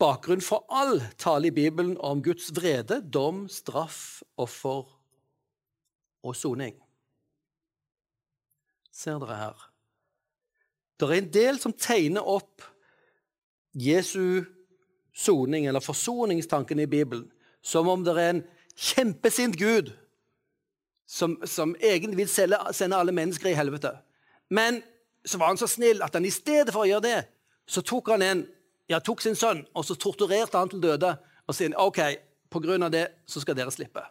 [0.00, 4.84] bakgrunn for all tale i Bibelen om Guds vrede, dom, straff, offer
[6.22, 6.76] og soning.
[8.94, 9.66] Ser dere her?
[11.00, 12.62] Det er en del som tegner opp
[13.72, 14.44] Jesu
[15.14, 17.30] soning, eller forsoningstanken i Bibelen,
[17.62, 18.42] som om det er en
[18.76, 19.92] kjempesint Gud
[21.06, 23.92] som, som egentlig vil sende alle mennesker i helvete.
[24.50, 24.82] Men
[25.24, 27.20] så var han så snill at han i stedet for å gjøre det,
[27.66, 28.44] så tok han en,
[28.90, 31.16] ja, tok sin sønn og så torturerte han til døde.
[31.46, 31.98] Og sier OK,
[32.50, 34.02] på grunn av det så skal dere slippe.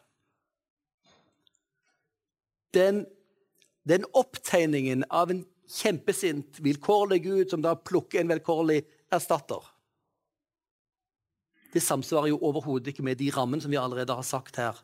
[2.76, 3.06] Den
[3.90, 9.64] den opptegningen av en kjempesint, vilkårlig Gud som da plukker en vilkårlig erstatter,
[11.74, 14.78] det samsvarer jo overhodet ikke med de rammene som vi allerede har sagt her.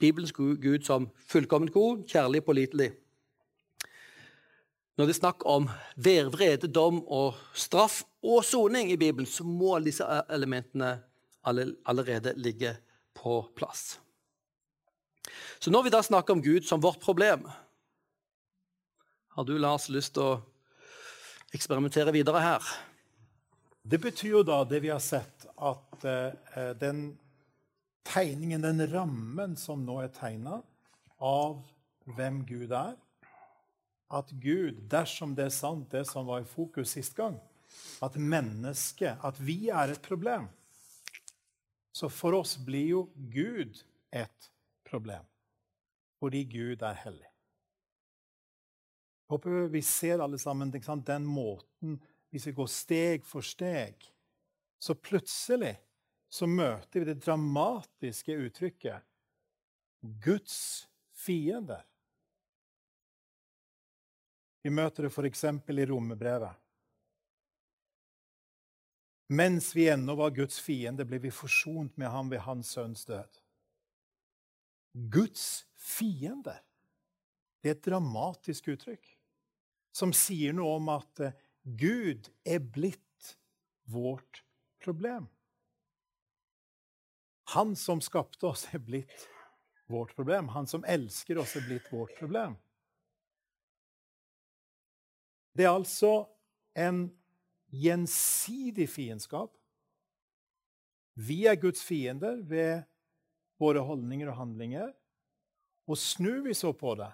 [0.00, 2.92] Bibelens Gud som fullkomment god, kjærlig, pålitelig.
[4.96, 5.66] Når det er snakk om
[5.98, 10.96] vrede, dom og straff og soning i Bibelen, så må disse elementene
[11.44, 12.76] allerede ligge
[13.14, 13.98] på plass.
[15.58, 17.44] Så når vi da snakker om Gud som vårt problem,
[19.34, 20.42] har du, Lars, lyst til å
[21.54, 22.74] eksperimentere videre her?
[23.84, 27.18] Det betyr jo da det vi har sett, at eh, den
[28.08, 30.62] tegningen, den rammen som nå er tegna
[31.20, 31.60] av
[32.16, 32.94] hvem Gud er
[34.08, 37.36] At Gud, dersom det er sant, det som var i fokus sist gang,
[38.00, 40.48] at mennesket, at vi er et problem
[41.92, 44.50] Så for oss blir jo Gud et
[44.88, 45.22] problem.
[46.18, 47.28] Fordi Gud er hellig.
[49.30, 52.00] Håper vi ser alle sammen den måten
[52.34, 54.00] Hvis vi går steg for steg,
[54.82, 55.76] så plutselig
[56.26, 59.06] så møter vi det dramatiske uttrykket
[60.24, 60.56] Guds
[61.14, 61.84] fiender.
[64.66, 65.44] Vi møter det f.eks.
[65.46, 66.58] i Romerbrevet.
[69.38, 73.42] Mens vi ennå var Guds fiende, ble vi forsont med ham ved hans sønns død.
[75.14, 76.58] Guds fiender.
[77.62, 79.14] Det er et dramatisk uttrykk
[79.94, 81.34] som sier noe om at eh,
[81.64, 83.36] Gud er blitt
[83.88, 84.44] vårt
[84.84, 85.28] problem.
[87.54, 89.28] Han som skapte oss, er blitt
[89.88, 90.48] vårt problem.
[90.52, 92.56] Han som elsker oss, er blitt vårt problem.
[95.54, 96.26] Det er altså
[96.74, 97.06] en
[97.70, 99.52] gjensidig fiendskap.
[101.14, 102.82] Vi er Guds fiender ved
[103.62, 104.90] våre holdninger og handlinger.
[105.86, 107.10] Og snur vi så på det,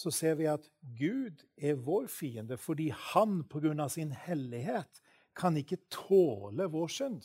[0.00, 0.64] så ser vi at
[0.96, 3.88] Gud er vår fiende fordi han pga.
[3.88, 5.02] sin hellighet
[5.36, 7.22] kan ikke tåle vår synd.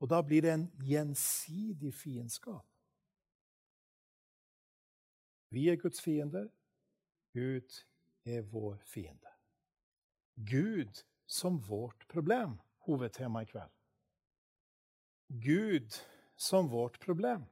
[0.00, 2.66] Og da blir det en gjensidig fiendskap.
[5.50, 6.48] Vi er Guds fiender.
[7.32, 7.84] Gud
[8.24, 9.30] er vår fiende.
[10.36, 13.72] Gud som vårt problem, hovedtema i kveld.
[15.28, 15.96] Gud
[16.36, 17.46] som vårt problem.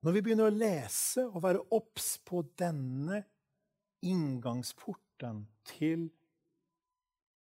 [0.00, 3.20] Når vi begynner å lese og være obs på denne
[4.00, 6.06] inngangsporten til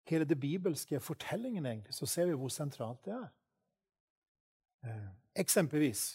[0.08, 3.28] hele det bibelske fortellingen, egentlig, så ser vi hvor sentralt det er.
[4.86, 5.08] Eh,
[5.42, 6.14] eksempelvis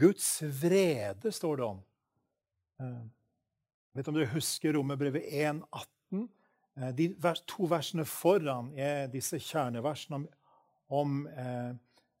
[0.00, 1.80] Guds vrede står det om.
[2.80, 3.02] Jeg eh,
[3.94, 6.24] vet om dere husker Romerbrevet 1,18?
[6.80, 7.08] Eh, de
[7.46, 10.28] to versene foran er disse kjerneversene om,
[10.88, 11.20] om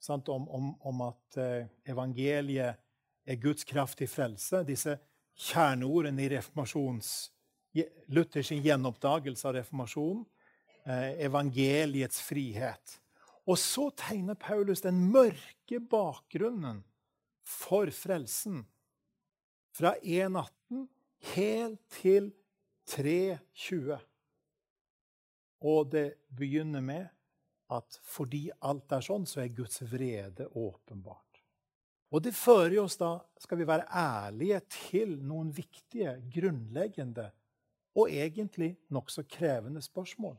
[0.04, 2.80] sant, om, om, om, at eh, evangeliet
[3.24, 4.62] er Guds kraft til frelse.
[4.68, 4.98] Disse
[5.48, 7.14] kjerneordene i reformasjons,
[8.14, 10.24] Luthers gjenoppdagelse av reformasjonen.
[10.84, 12.98] Eh, evangeliets frihet.
[13.48, 16.82] Og så tegner Paulus den mørke bakgrunnen
[17.44, 18.66] for frelsen.
[19.74, 20.84] Fra 1.18
[21.34, 22.30] helt til
[22.92, 23.96] 3.20.
[25.64, 27.08] Og det begynner med
[27.76, 31.40] at fordi alt er sånn, så er Guds vrede åpenbart.
[32.14, 34.60] Og det fører oss da, skal vi være ærlige,
[34.90, 37.30] til noen viktige, grunnleggende
[37.98, 40.36] og egentlig nokså krevende spørsmål.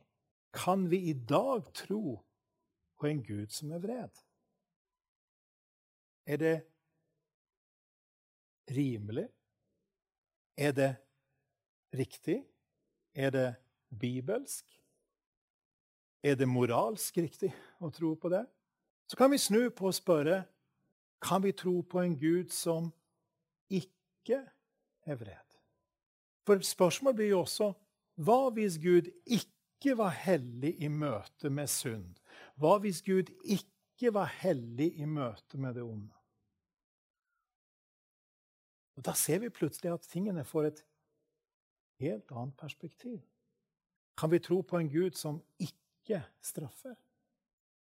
[0.56, 2.22] Kan vi i dag tro
[2.96, 4.24] på en Gud som er vred?
[6.26, 6.56] Er det
[8.72, 9.28] rimelig?
[10.58, 10.96] Er det
[11.94, 12.40] riktig?
[13.14, 13.50] Er det
[14.00, 14.85] bibelsk?
[16.26, 18.42] Er det moralsk riktig å tro på det?
[19.06, 20.40] Så kan vi snu på og spørre
[21.22, 22.90] kan vi tro på en Gud som
[23.70, 24.42] ikke
[25.06, 25.58] er vred.
[26.46, 27.72] For spørsmålet blir jo også
[28.26, 32.18] hva hvis Gud ikke var hellig i møte med synd?
[32.58, 36.14] Hva hvis Gud ikke var hellig i møte med det onde?
[38.96, 40.86] Og Da ser vi plutselig at tingene får et
[42.00, 43.20] helt annet perspektiv.
[44.18, 46.94] Kan vi tro på en Gud som ikke ikke straffer.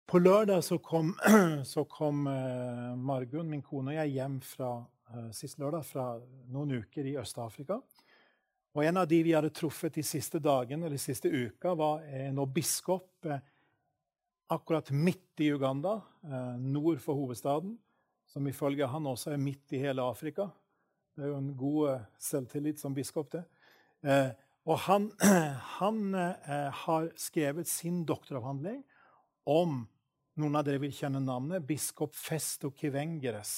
[0.10, 1.14] På lørdag så kom,
[1.64, 4.72] så kom uh, Margunn, min kone, og jeg hjem fra,
[5.14, 6.08] uh, sist lørdag fra
[6.52, 7.80] noen uker i Øst-Afrika.
[8.76, 12.04] Og En av de vi hadde truffet de siste dagene eller de siste uka, var
[12.04, 13.40] en biskop uh,
[14.50, 16.00] akkurat midt i Uganda,
[16.58, 17.76] nord for hovedstaden,
[18.26, 20.48] som ifølge han også er midt i hele Afrika.
[21.14, 23.44] Det er jo en god selvtillit som biskop, det.
[24.68, 25.10] Og han,
[25.80, 28.82] han eh, har skrevet sin doktoravhandling
[29.50, 29.84] om
[30.40, 33.54] noen av dere vil kjenne navnet, biskop Festo Kivengeres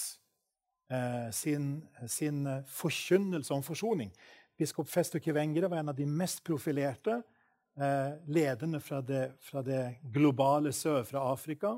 [0.91, 1.73] eh, sin,
[2.09, 4.11] sin, forkynnelse om forsoning.
[4.57, 9.97] Biskop Festo Kivengere var en av de mest profilerte eh, lederne fra det, fra det,
[10.13, 11.77] globale sør, fra Afrika.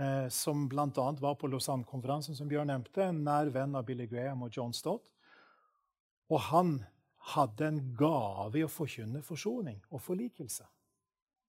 [0.00, 0.86] Eh, som bl.a.
[1.20, 3.04] var på Lausanne-konferansen, som Bjørn nevnte.
[3.04, 5.10] En nær venn av Billy Graham og John Stott.
[6.30, 6.78] Og han
[7.34, 10.64] hadde en gave i å forkynne forsoning og forlikelse.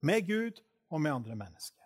[0.04, 0.60] Med Gud
[0.92, 1.82] og med andre mennesker.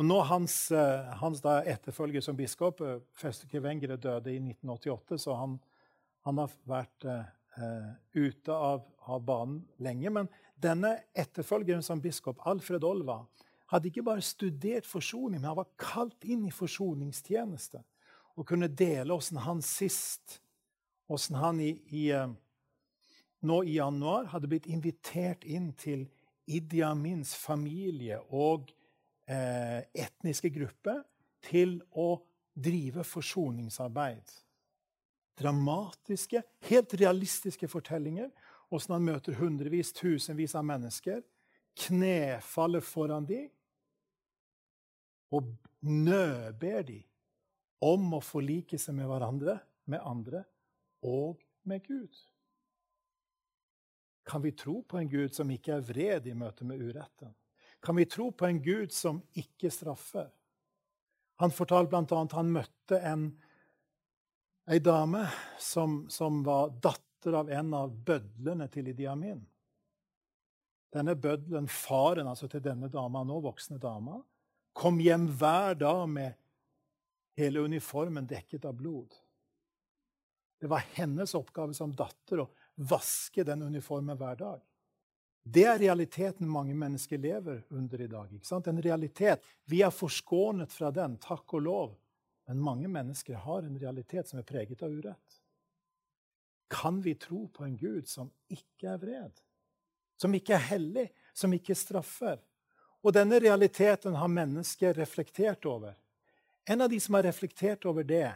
[0.00, 5.34] Og nå hans, eh, hans etterfølger som biskop, eh, Fester Wengere, døde i 1988, så
[5.36, 5.60] han,
[6.24, 10.10] han har vært uh, ute av, av, banen lenge.
[10.10, 13.26] Men denne etterfølgeren som biskop, Alfred Olva,
[13.66, 17.82] hadde ikke bare studert forsoning, men han var kalt inn i forsoningstjeneste.
[18.36, 20.40] Og kunne dele åssen han sist,
[21.10, 22.04] åssen han i, i,
[23.40, 26.06] nå i januar hadde blitt invitert inn til
[26.50, 28.70] Idi Amins familie og
[29.30, 31.02] eh, etniske grupper
[31.46, 32.12] til å
[32.54, 34.34] drive forsoningsarbeid.
[35.40, 38.28] Dramatiske, helt realistiske fortellinger.
[38.70, 41.22] Åssen han møter hundrevis, tusenvis av mennesker.
[41.86, 43.48] Knefaller foran dem
[45.30, 45.46] og
[45.86, 47.06] nøber dem
[47.86, 49.54] om å forlike seg med hverandre,
[49.90, 50.42] med andre
[51.02, 52.16] og med Gud.
[54.26, 57.32] Kan vi tro på en Gud som ikke er vred i møte med uretten?
[57.80, 60.28] Kan vi tro på en Gud som ikke straffer?
[61.40, 62.18] Han fortalte bl.a.
[62.20, 63.30] at han møtte en,
[64.70, 65.24] ei dame
[65.58, 69.40] som, som, var datter av en av bødlene til Idi Amin.
[70.92, 74.20] Denne bødlen, faren altså til denne dama, nå voksne dama,
[74.76, 76.36] kom hjem hver dag med
[77.40, 79.16] hele uniformen dekket av blod.
[80.60, 84.60] Det var hennes oppgave som datter å vaske den uniformen hver dag.
[85.42, 88.32] Det er realiteten mange mennesker lever under i dag.
[88.32, 88.66] ikke sant?
[88.68, 89.44] En realitet.
[89.64, 91.94] Vi er forskånet fra den, takk og lov.
[92.46, 95.40] Men mange mennesker har en realitet som er preget av urett.
[96.68, 99.40] Kan vi tro på en Gud som ikke er vred?
[100.20, 101.06] Som ikke er hellig?
[101.32, 102.36] Som ikke straffer?
[103.00, 105.96] Og denne realiteten har mennesker reflektert over.
[106.68, 108.28] En av de som har reflektert over det,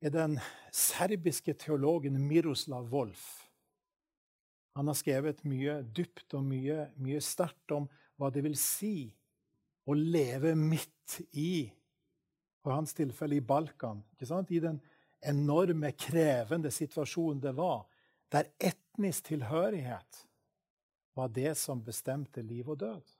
[0.00, 0.38] er den
[0.72, 3.50] serbiske teologen Miroslav Wolf.
[4.74, 7.88] Han har skrevet mye dypt og mye, mye sterkt om
[8.20, 9.10] hva det vil si
[9.88, 11.66] å leve midt i,
[12.62, 14.80] for hans tilfelle i Balkan, i den
[15.20, 17.84] enorme, krevende situasjonen det var,
[18.30, 20.24] der etnisk tilhørighet
[21.18, 23.16] var det som bestemte liv og død.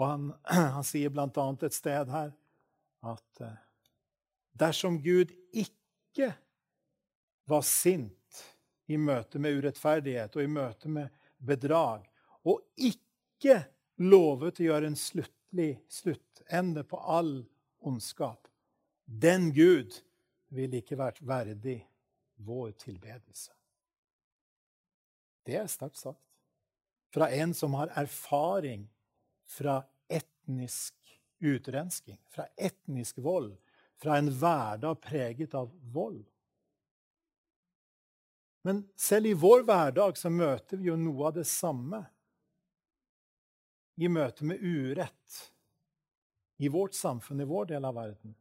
[0.00, 0.30] Og han,
[0.76, 1.28] han sier bl.a.
[1.28, 2.32] et sted her
[3.10, 3.58] at eh,
[4.52, 6.32] dersom Gud ikke
[7.50, 8.44] var sint
[8.90, 12.06] i møte med urettferdighet og i møte med bedrag,
[12.44, 13.60] og ikke
[14.02, 17.34] lovet å gjøre en sluttlig sluttende på all
[17.86, 18.48] ondskap.
[19.04, 19.96] Den Gud
[20.54, 21.78] vil ikke vært verdig
[22.46, 23.52] vår tilbedelse.
[25.46, 26.22] Det er sterkt sagt.
[27.10, 28.84] Fra en som har erfaring
[29.50, 30.94] fra etnisk
[31.40, 33.54] utrensking, fra etnisk vold,
[34.00, 36.24] fra en hverdag preget av vold.
[38.62, 42.02] Men selv i vår hverdag så møter vi jo noe av det samme
[44.00, 45.38] i møte med urett
[46.60, 48.34] i vårt samfunn, i vår del av verden.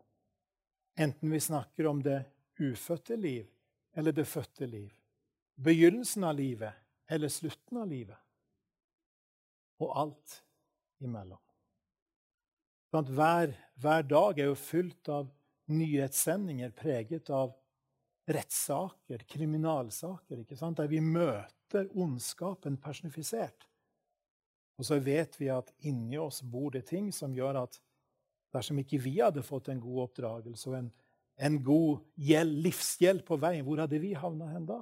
[0.99, 2.23] Enten vi snakker om det
[2.59, 3.47] ufødte liv
[3.95, 4.91] eller det fødte liv.
[5.55, 6.73] Begynnelsen av livet
[7.07, 8.19] eller slutten av livet.
[9.79, 10.41] Og alt
[10.99, 11.39] imellom.
[12.91, 15.29] Hver, hver dag er jo fylt av
[15.69, 17.53] nyhetssendinger preget av
[18.29, 23.65] rettssaker, kriminalsaker, der vi møter ondskapen personifisert.
[24.79, 27.79] Og så vet vi at inni oss bor det ting som gjør at
[28.53, 30.91] dersom ikke vi hadde fått en god oppdragelse og en,
[31.37, 34.79] en god livshjelp på veien, hvor hadde vi havna hen da?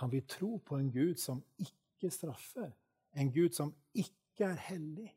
[0.00, 2.70] Kan vi tro på en Gud som ikke straffer?
[3.12, 5.10] En Gud som ikke er hellig?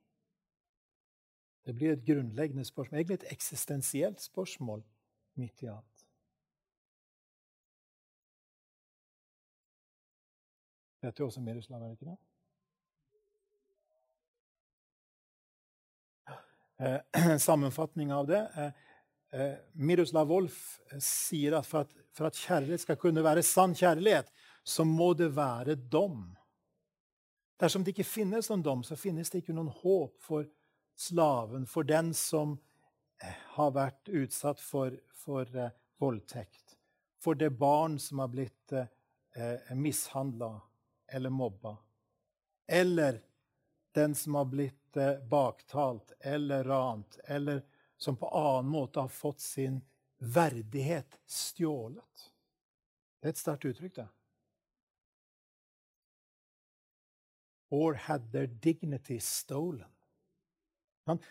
[1.64, 4.84] Det blir et grunnleggende spørsmål, egentlig et eksistensielt spørsmål
[5.40, 6.06] midt i alt.
[11.04, 12.18] Dette er også Miroslav, er det ikke det?
[16.80, 18.52] Eh, sammenfatning av det.
[18.56, 18.72] Eh,
[19.40, 24.32] eh, Miroslav Wolf sier at for, at for at kjærlighet skal kunne være sann kjærlighet,
[24.64, 26.36] så må det være dom.
[27.60, 30.48] Dersom det ikke finnes noen dom, så finnes det ikke noen håp for
[31.04, 32.58] slaven, for den som
[33.56, 36.78] har vært utsatt for, for eh, voldtekt,
[37.20, 40.62] for det barn som har blitt eh, mishandla
[41.08, 41.78] eller mobba.
[42.68, 43.22] Eller
[43.94, 47.64] den som har blitt eh, baktalt eller rant, eller
[47.98, 49.82] som på annen måte har fått sin
[50.18, 52.30] verdighet stjålet.
[53.20, 54.10] Det er et sterkt uttrykk, det.
[57.74, 59.93] Or had their dignity stolen.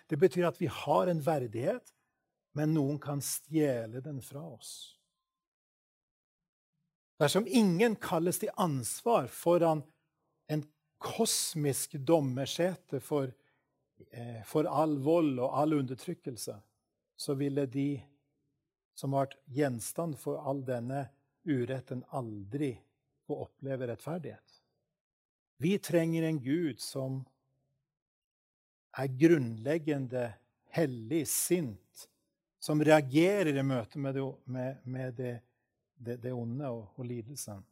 [0.08, 1.92] Det betyr at vi har en verdighet
[2.52, 4.98] men noen kan stjele den fra oss.
[7.20, 9.82] Dersom ingen kalles til ansvar foran
[10.50, 10.64] en
[11.02, 13.32] kosmisk dommerskjete for,
[14.10, 16.56] eh, for all vold og all undertrykkelse,
[17.16, 18.02] så ville de
[18.94, 21.08] som har vært gjenstand for all denne
[21.46, 22.74] uretten, aldri
[23.26, 24.60] få oppleve rettferdighet.
[25.58, 27.24] Vi trenger en Gud som
[28.98, 30.26] er grunnleggende
[30.72, 32.08] hellig, sint,
[32.62, 35.32] som reagerer i møte med det, med, med det,
[35.96, 37.64] det, det onde og, og lidelsen.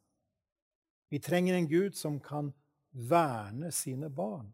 [1.10, 2.52] Vi trenger en Gud som kan
[2.90, 4.50] verne sine barn,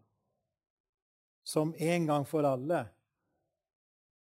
[1.44, 2.82] som en gang for alle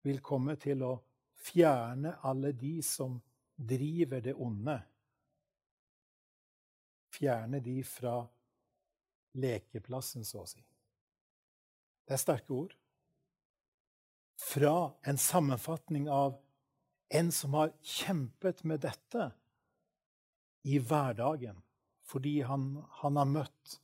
[0.04, 0.96] vil komme til å
[1.44, 3.20] fjerne alle de som
[3.56, 4.76] driver det onde.
[7.14, 8.18] Fjerne de fra
[9.38, 10.64] lekeplassen, så å si.
[12.04, 12.74] Det er sterke ord.
[14.43, 16.36] Fra en sammenfatning av
[17.14, 19.30] en som har kjempet med dette
[20.68, 21.62] i hverdagen
[22.04, 23.78] fordi han, han har møtt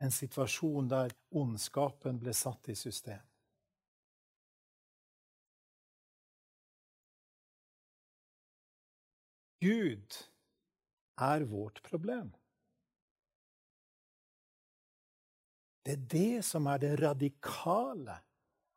[0.00, 3.20] en situasjon der ondskapen ble satt i system.
[9.60, 10.16] Gud
[11.20, 12.32] er vårt problem.
[15.86, 18.18] Det er det som er det radikale.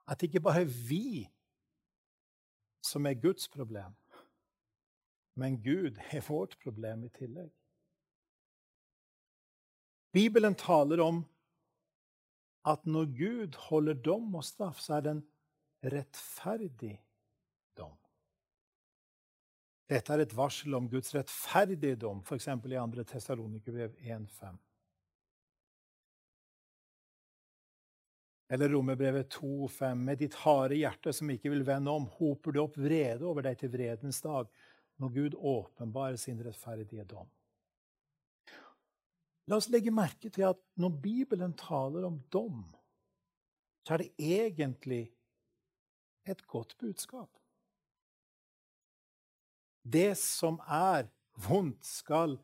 [0.07, 1.29] At ikke bare er vi
[2.83, 3.95] som er Guds problem,
[5.39, 7.51] men Gud er vårt problem i tillegg.
[10.13, 11.23] Bibelen taler om
[12.65, 15.23] at når Gud holder dom og straff, så er det en
[15.93, 16.93] rettferdig
[17.77, 17.95] dom.
[19.89, 22.47] Dette er et varsel om Guds rettferdige dom, f.eks.
[22.47, 23.03] i 2.
[23.03, 24.59] Tessalonikerbrev 1,5.
[28.53, 32.75] Eller Romerbrevet 2,5.: Med ditt harde hjerte som ikke vil vende om, hoper du opp
[32.77, 34.45] vrede over deg til vredens dag,
[35.01, 37.25] når Gud åpenbarer sin rettferdige dom.
[39.49, 42.61] La oss legge merke til at når Bibelen taler om dom,
[43.83, 45.07] så er det egentlig
[46.29, 47.31] et godt budskap.
[49.83, 51.09] Det som er
[51.49, 52.37] vondt, skal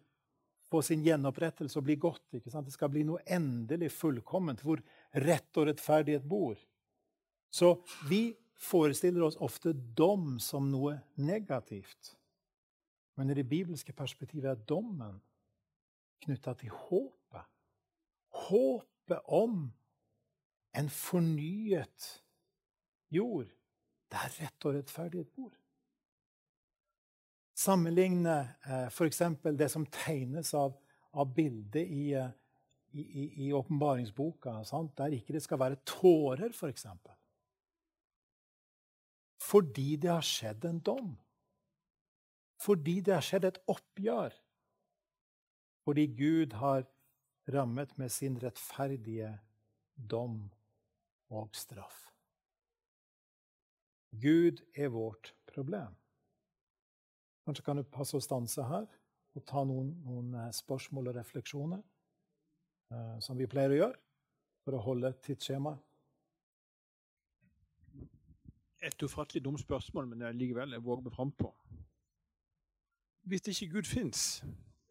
[0.69, 2.25] få sin gjenopprettelse og bli godt.
[2.33, 2.65] ikke sant?
[2.67, 4.81] Det skal bli noe endelig fullkomment, hvor
[5.13, 6.59] rett og rettferdighet bor.
[7.49, 7.79] Så
[8.09, 12.15] vi forestiller oss ofte dom som noe negativt.
[13.17, 15.19] Men i det bibelske perspektivet er dommen
[16.23, 17.47] knytta til håpet.
[18.49, 19.69] Håpet om
[20.77, 22.09] en fornyet
[23.09, 23.49] jord
[24.09, 25.53] der rett og rettferdighet bor.
[27.59, 29.21] Sammenligne eh, f.eks.
[29.57, 30.77] det som tegnes av,
[31.11, 32.31] av bildet i, eh,
[32.93, 34.61] i åpenbaringsboka,
[34.97, 36.59] der ikke det skal være tårer, f.eks.
[36.59, 37.13] For eksempel.
[39.39, 41.17] Fordi det har skjedd en dom.
[42.59, 44.35] Fordi det har skjedd et oppgjør.
[45.87, 46.85] Fordi Gud har
[47.49, 49.31] rammet med sin rettferdige
[49.95, 50.49] dom
[51.29, 52.09] og straff.
[54.11, 55.95] Gud er vårt problem.
[57.45, 58.85] Kanskje kan du passe å stanse her
[59.37, 61.81] og ta noen, noen eh, spørsmål og refleksjoner,
[63.21, 63.99] som vi pleier å gjøre,
[64.65, 65.85] for å holde tidsskjemaet.
[68.81, 71.51] Et ufattelig dumt spørsmål, men jeg likevel jeg våger meg frampå.
[73.27, 74.43] Hvis ikke Gud fins,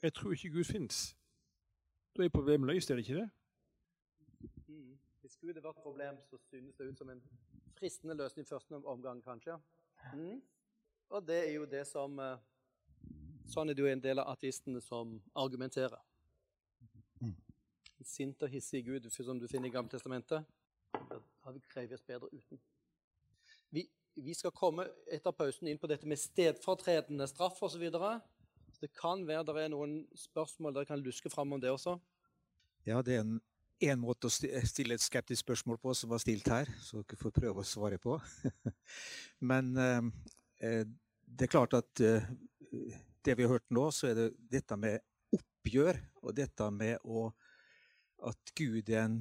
[0.02, 1.16] jeg tror ikke Gud fins,
[2.16, 3.30] da er problemet løst, er det ikke det?
[4.68, 4.98] Mm.
[5.20, 7.22] Hvis Gud er vårt problem, så synes det ut som en
[7.78, 9.56] fristende løsning i første omgang, kanskje.
[10.14, 10.42] Mm.
[11.08, 12.36] Og det er jo det som eh,
[13.48, 15.96] Sånn er det jo en del av ateistene som argumenterer.
[18.08, 20.46] Sint og hissig Gud, som du finner i Gammeltestamentet,
[20.96, 22.60] da har vi oss bedre uten.
[23.70, 23.84] Vi,
[24.14, 27.84] vi, skal komme etter pausen inn på dette med stedfortredende straff osv.
[28.80, 31.98] Det kan være det er noen spørsmål dere kan luske fram om det også.
[32.86, 33.40] Ja, det er en,
[33.84, 37.36] en måte å stille et skeptisk spørsmål på som var stilt her, så dere får
[37.36, 38.16] prøve å svare på.
[39.50, 40.08] Men eh,
[40.64, 40.84] eh,
[41.28, 42.24] det er klart at eh,
[43.24, 45.02] det vi har hørt nå, så er det dette med
[45.36, 47.28] oppgjør, og dette med å,
[48.26, 49.20] at Gud er en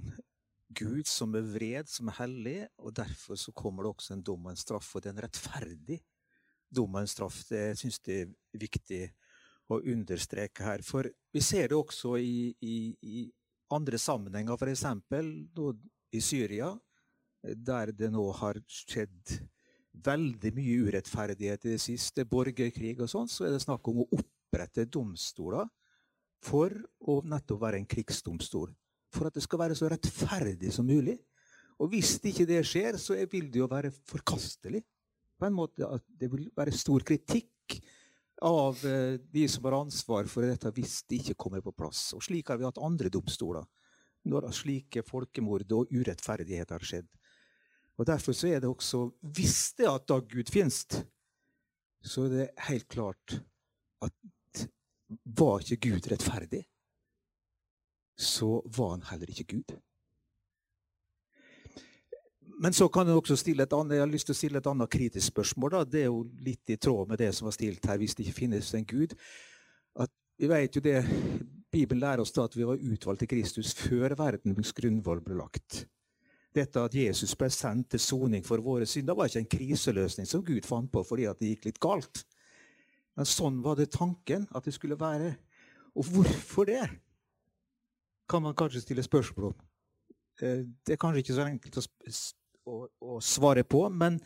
[0.76, 4.46] Gud som er vred, som er hellig, og derfor så kommer det også en dom
[4.46, 6.00] og en straff, og det er en rettferdig
[6.76, 7.40] dom og en straff.
[7.48, 9.02] Det syns jeg er viktig
[9.72, 10.84] å understreke her.
[10.84, 13.24] For vi ser det også i, i, i
[13.74, 14.84] andre sammenhenger, f.eks.
[16.12, 16.74] i Syria,
[17.44, 19.38] der det nå har skjedd
[20.04, 24.10] veldig mye urettferdighet i det siste, borgerkrig og sånn, så er det snakk om å
[24.20, 25.68] opprette domstoler
[26.44, 26.76] for
[27.08, 28.70] å nettopp være en krigsdomstol.
[29.14, 31.18] For at det skal være så rettferdig som mulig.
[31.80, 34.84] Og hvis ikke det skjer, så vil det jo være forkastelig.
[35.38, 37.78] på en måte at det vil være stor kritikk
[38.42, 42.14] av eh, de som har ansvar for dette hvis det ikke kommer på plass.
[42.18, 43.66] Og slik har vi hatt andre domstoler
[44.28, 47.08] når slike folkemord og urettferdigheter har skjedd.
[47.98, 50.86] Og Derfor så er det også Hvis det at da Gud finnes,
[52.02, 53.40] så er det helt klart
[54.02, 54.14] at
[55.24, 56.66] var ikke Gud rettferdig,
[58.18, 59.76] så var han heller ikke Gud.
[62.58, 64.70] Men så kan jeg også stille et annet, jeg har lyst til å stille et
[64.70, 65.76] annet kritisk spørsmål.
[65.76, 65.82] Da.
[65.86, 68.40] Det er jo litt i tråd med det som var stilt her, hvis det ikke
[68.40, 69.14] finnes en Gud.
[70.02, 70.10] At
[70.42, 71.04] vi vet jo det,
[71.70, 75.84] Bibelen lærer oss da at vi var utvalgt til Kristus før verdens grunnvoll ble lagt.
[76.58, 80.42] Dette at Jesus ble sendt til soning for våre synder, var ikke en kriseløsning som
[80.46, 82.24] Gud fant på fordi det gikk litt galt.
[83.18, 85.36] Men sånn var det tanken at det skulle være.
[85.94, 86.88] Og hvorfor det?
[88.28, 89.62] Kan man kanskje stille spørsmål om.
[90.42, 91.86] Eh, det er kanskje ikke så enkelt å
[92.68, 92.82] å,
[93.16, 93.86] å svare på.
[93.94, 94.20] Men,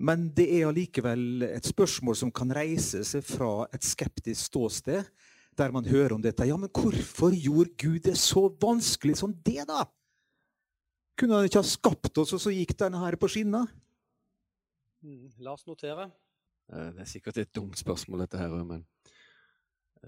[0.00, 5.10] men det er allikevel et spørsmål som kan reise seg fra et skeptisk ståsted,
[5.58, 6.48] der man hører om dette.
[6.48, 9.84] Ja, men hvorfor gjorde Gud det så vanskelig som det, da?
[11.18, 13.68] Kunne han ikke ha skapt oss, og så gikk denne her på skinner?
[15.04, 16.08] Mm, la oss notere.
[16.72, 18.86] Eh, det er sikkert et dumt spørsmål, dette her, men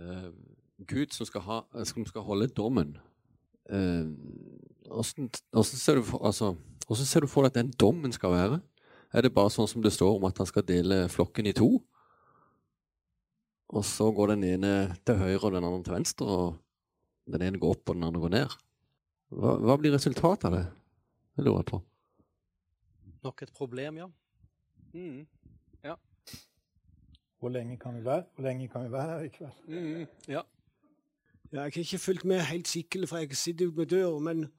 [0.00, 0.30] uh,
[0.86, 1.58] Gud som skal, ha,
[1.88, 2.96] som skal holde dommen
[3.64, 6.50] Åssen eh, ser, altså,
[7.00, 8.60] ser, du for deg at den dommen skal være?
[9.14, 11.70] Er det bare sånn som det står om at han skal dele flokken i to?
[13.74, 14.72] Og så går den ene
[15.06, 18.22] til høyre og den andre til venstre, og den ene går opp og den andre
[18.26, 18.56] går ned?
[19.34, 20.66] Hva, hva blir resultatet av det?
[21.34, 21.80] Det lurer jeg på.
[23.24, 24.10] Nok et problem, ja.
[24.92, 25.24] Mm.
[25.82, 25.96] ja.
[27.40, 29.56] Hvor lenge kan vi være Hvor lenge kan vi være her i kveld?
[29.66, 30.04] Mm.
[30.30, 30.44] Ja.
[31.52, 34.18] Ja, jeg har ikke fulgt med helt sikkert, for jeg sitter ute med døra.
[34.18, 34.52] Men,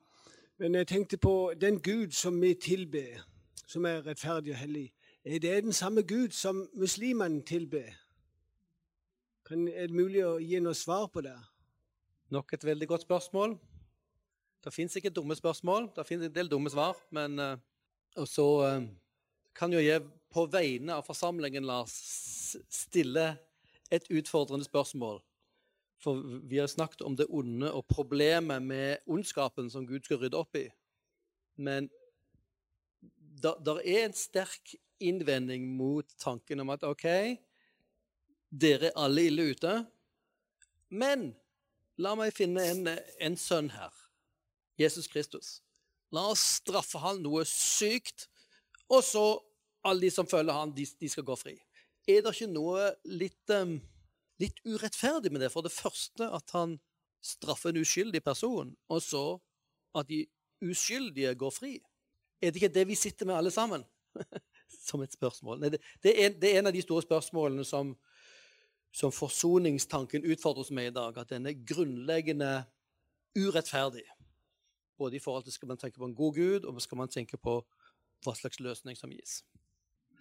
[0.57, 3.25] men, jeg tenkte på den Gud som vi tilber,
[3.67, 4.93] som er rettferdig og hellig.
[5.25, 7.89] Er det den samme Gud som muslimene tilber?
[9.45, 11.35] Kan, er det mulig å gi noe svar på det?
[12.31, 13.57] Nok et veldig godt spørsmål.
[14.63, 15.91] Det fins ikke dumme spørsmål.
[15.95, 16.97] Det fins en del dumme svar.
[17.09, 18.87] Men uh, så uh,
[19.55, 20.01] kan jo jeg
[20.33, 21.93] på vegne av forsamlingen Lars,
[22.69, 23.35] stille
[23.91, 25.21] et utfordrende spørsmål.
[26.05, 30.37] For vi har snakket om det onde og problemet med ondskapen som Gud skal rydde
[30.37, 30.67] opp i.
[31.57, 31.89] Men
[33.41, 37.07] det er en sterk innvending mot tanken om at OK,
[38.49, 39.73] dere er alle ille ute,
[40.93, 41.31] men
[41.99, 42.87] la meg finne en,
[43.19, 43.91] en sønn her.
[44.79, 45.59] Jesus Kristus.
[46.13, 48.27] La oss straffe han noe sykt,
[48.91, 49.25] og så
[49.85, 51.55] alle de som følger han, de, de skal gå fri.
[52.07, 53.79] Er det ikke noe litt um,
[54.41, 55.51] litt urettferdig med det.
[55.53, 56.77] For det første at han
[57.25, 59.25] straffer en uskyldig person, og så
[59.95, 60.25] at de
[60.65, 61.75] uskyldige går fri.
[62.41, 63.85] Er det ikke det vi sitter med alle sammen?
[64.87, 65.59] som et spørsmål.
[65.59, 65.79] Nei, det,
[66.13, 67.93] er, det, er, en av de store spørsmålene som,
[68.95, 71.17] som forsoningstanken utfordres med i dag.
[71.17, 72.51] At den er grunnleggende
[73.35, 74.05] urettferdig.
[74.97, 77.37] Både i forhold til skal man tenke på en god gud, og skal man tenke
[77.37, 77.59] på
[78.23, 79.41] hva slags løsning som gis.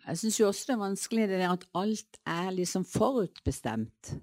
[0.04, 4.14] Jeg syns jo også det er vanskelig det der at alt er liksom forutbestemt.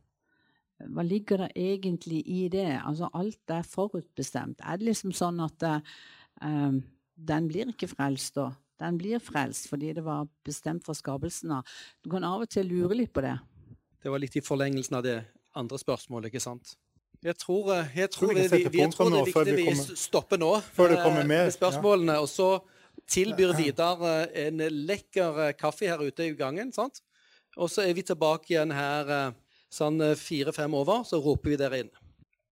[0.82, 2.80] Hva ligger det egentlig i det?
[2.86, 4.62] Altså alt er forutbestemt.
[4.62, 6.78] Er det liksom sånn at uh,
[7.16, 8.52] den blir ikke frelst, da?
[8.82, 11.74] Den blir frelst fordi det var bestemt fra skapelsen av.
[12.02, 13.36] Du kan av og til lure litt på det.
[14.02, 15.20] Det var litt i forlengelsen av det
[15.58, 16.76] andre spørsmålet, ikke sant?
[17.22, 20.56] Jeg tror, eh, jeg tror, vi, vi, jeg tror det er viktig vi stopper nå
[21.30, 22.18] med spørsmålene.
[22.18, 22.56] og så
[23.10, 24.04] tilbyr Vidar
[24.46, 26.74] en lekker eh, kaffe her ute i gangen.
[26.74, 27.02] sant?
[27.58, 29.34] Og så er vi tilbake igjen her eh,
[29.72, 31.92] sånn eh, fire-fem over, så roper vi dere inn.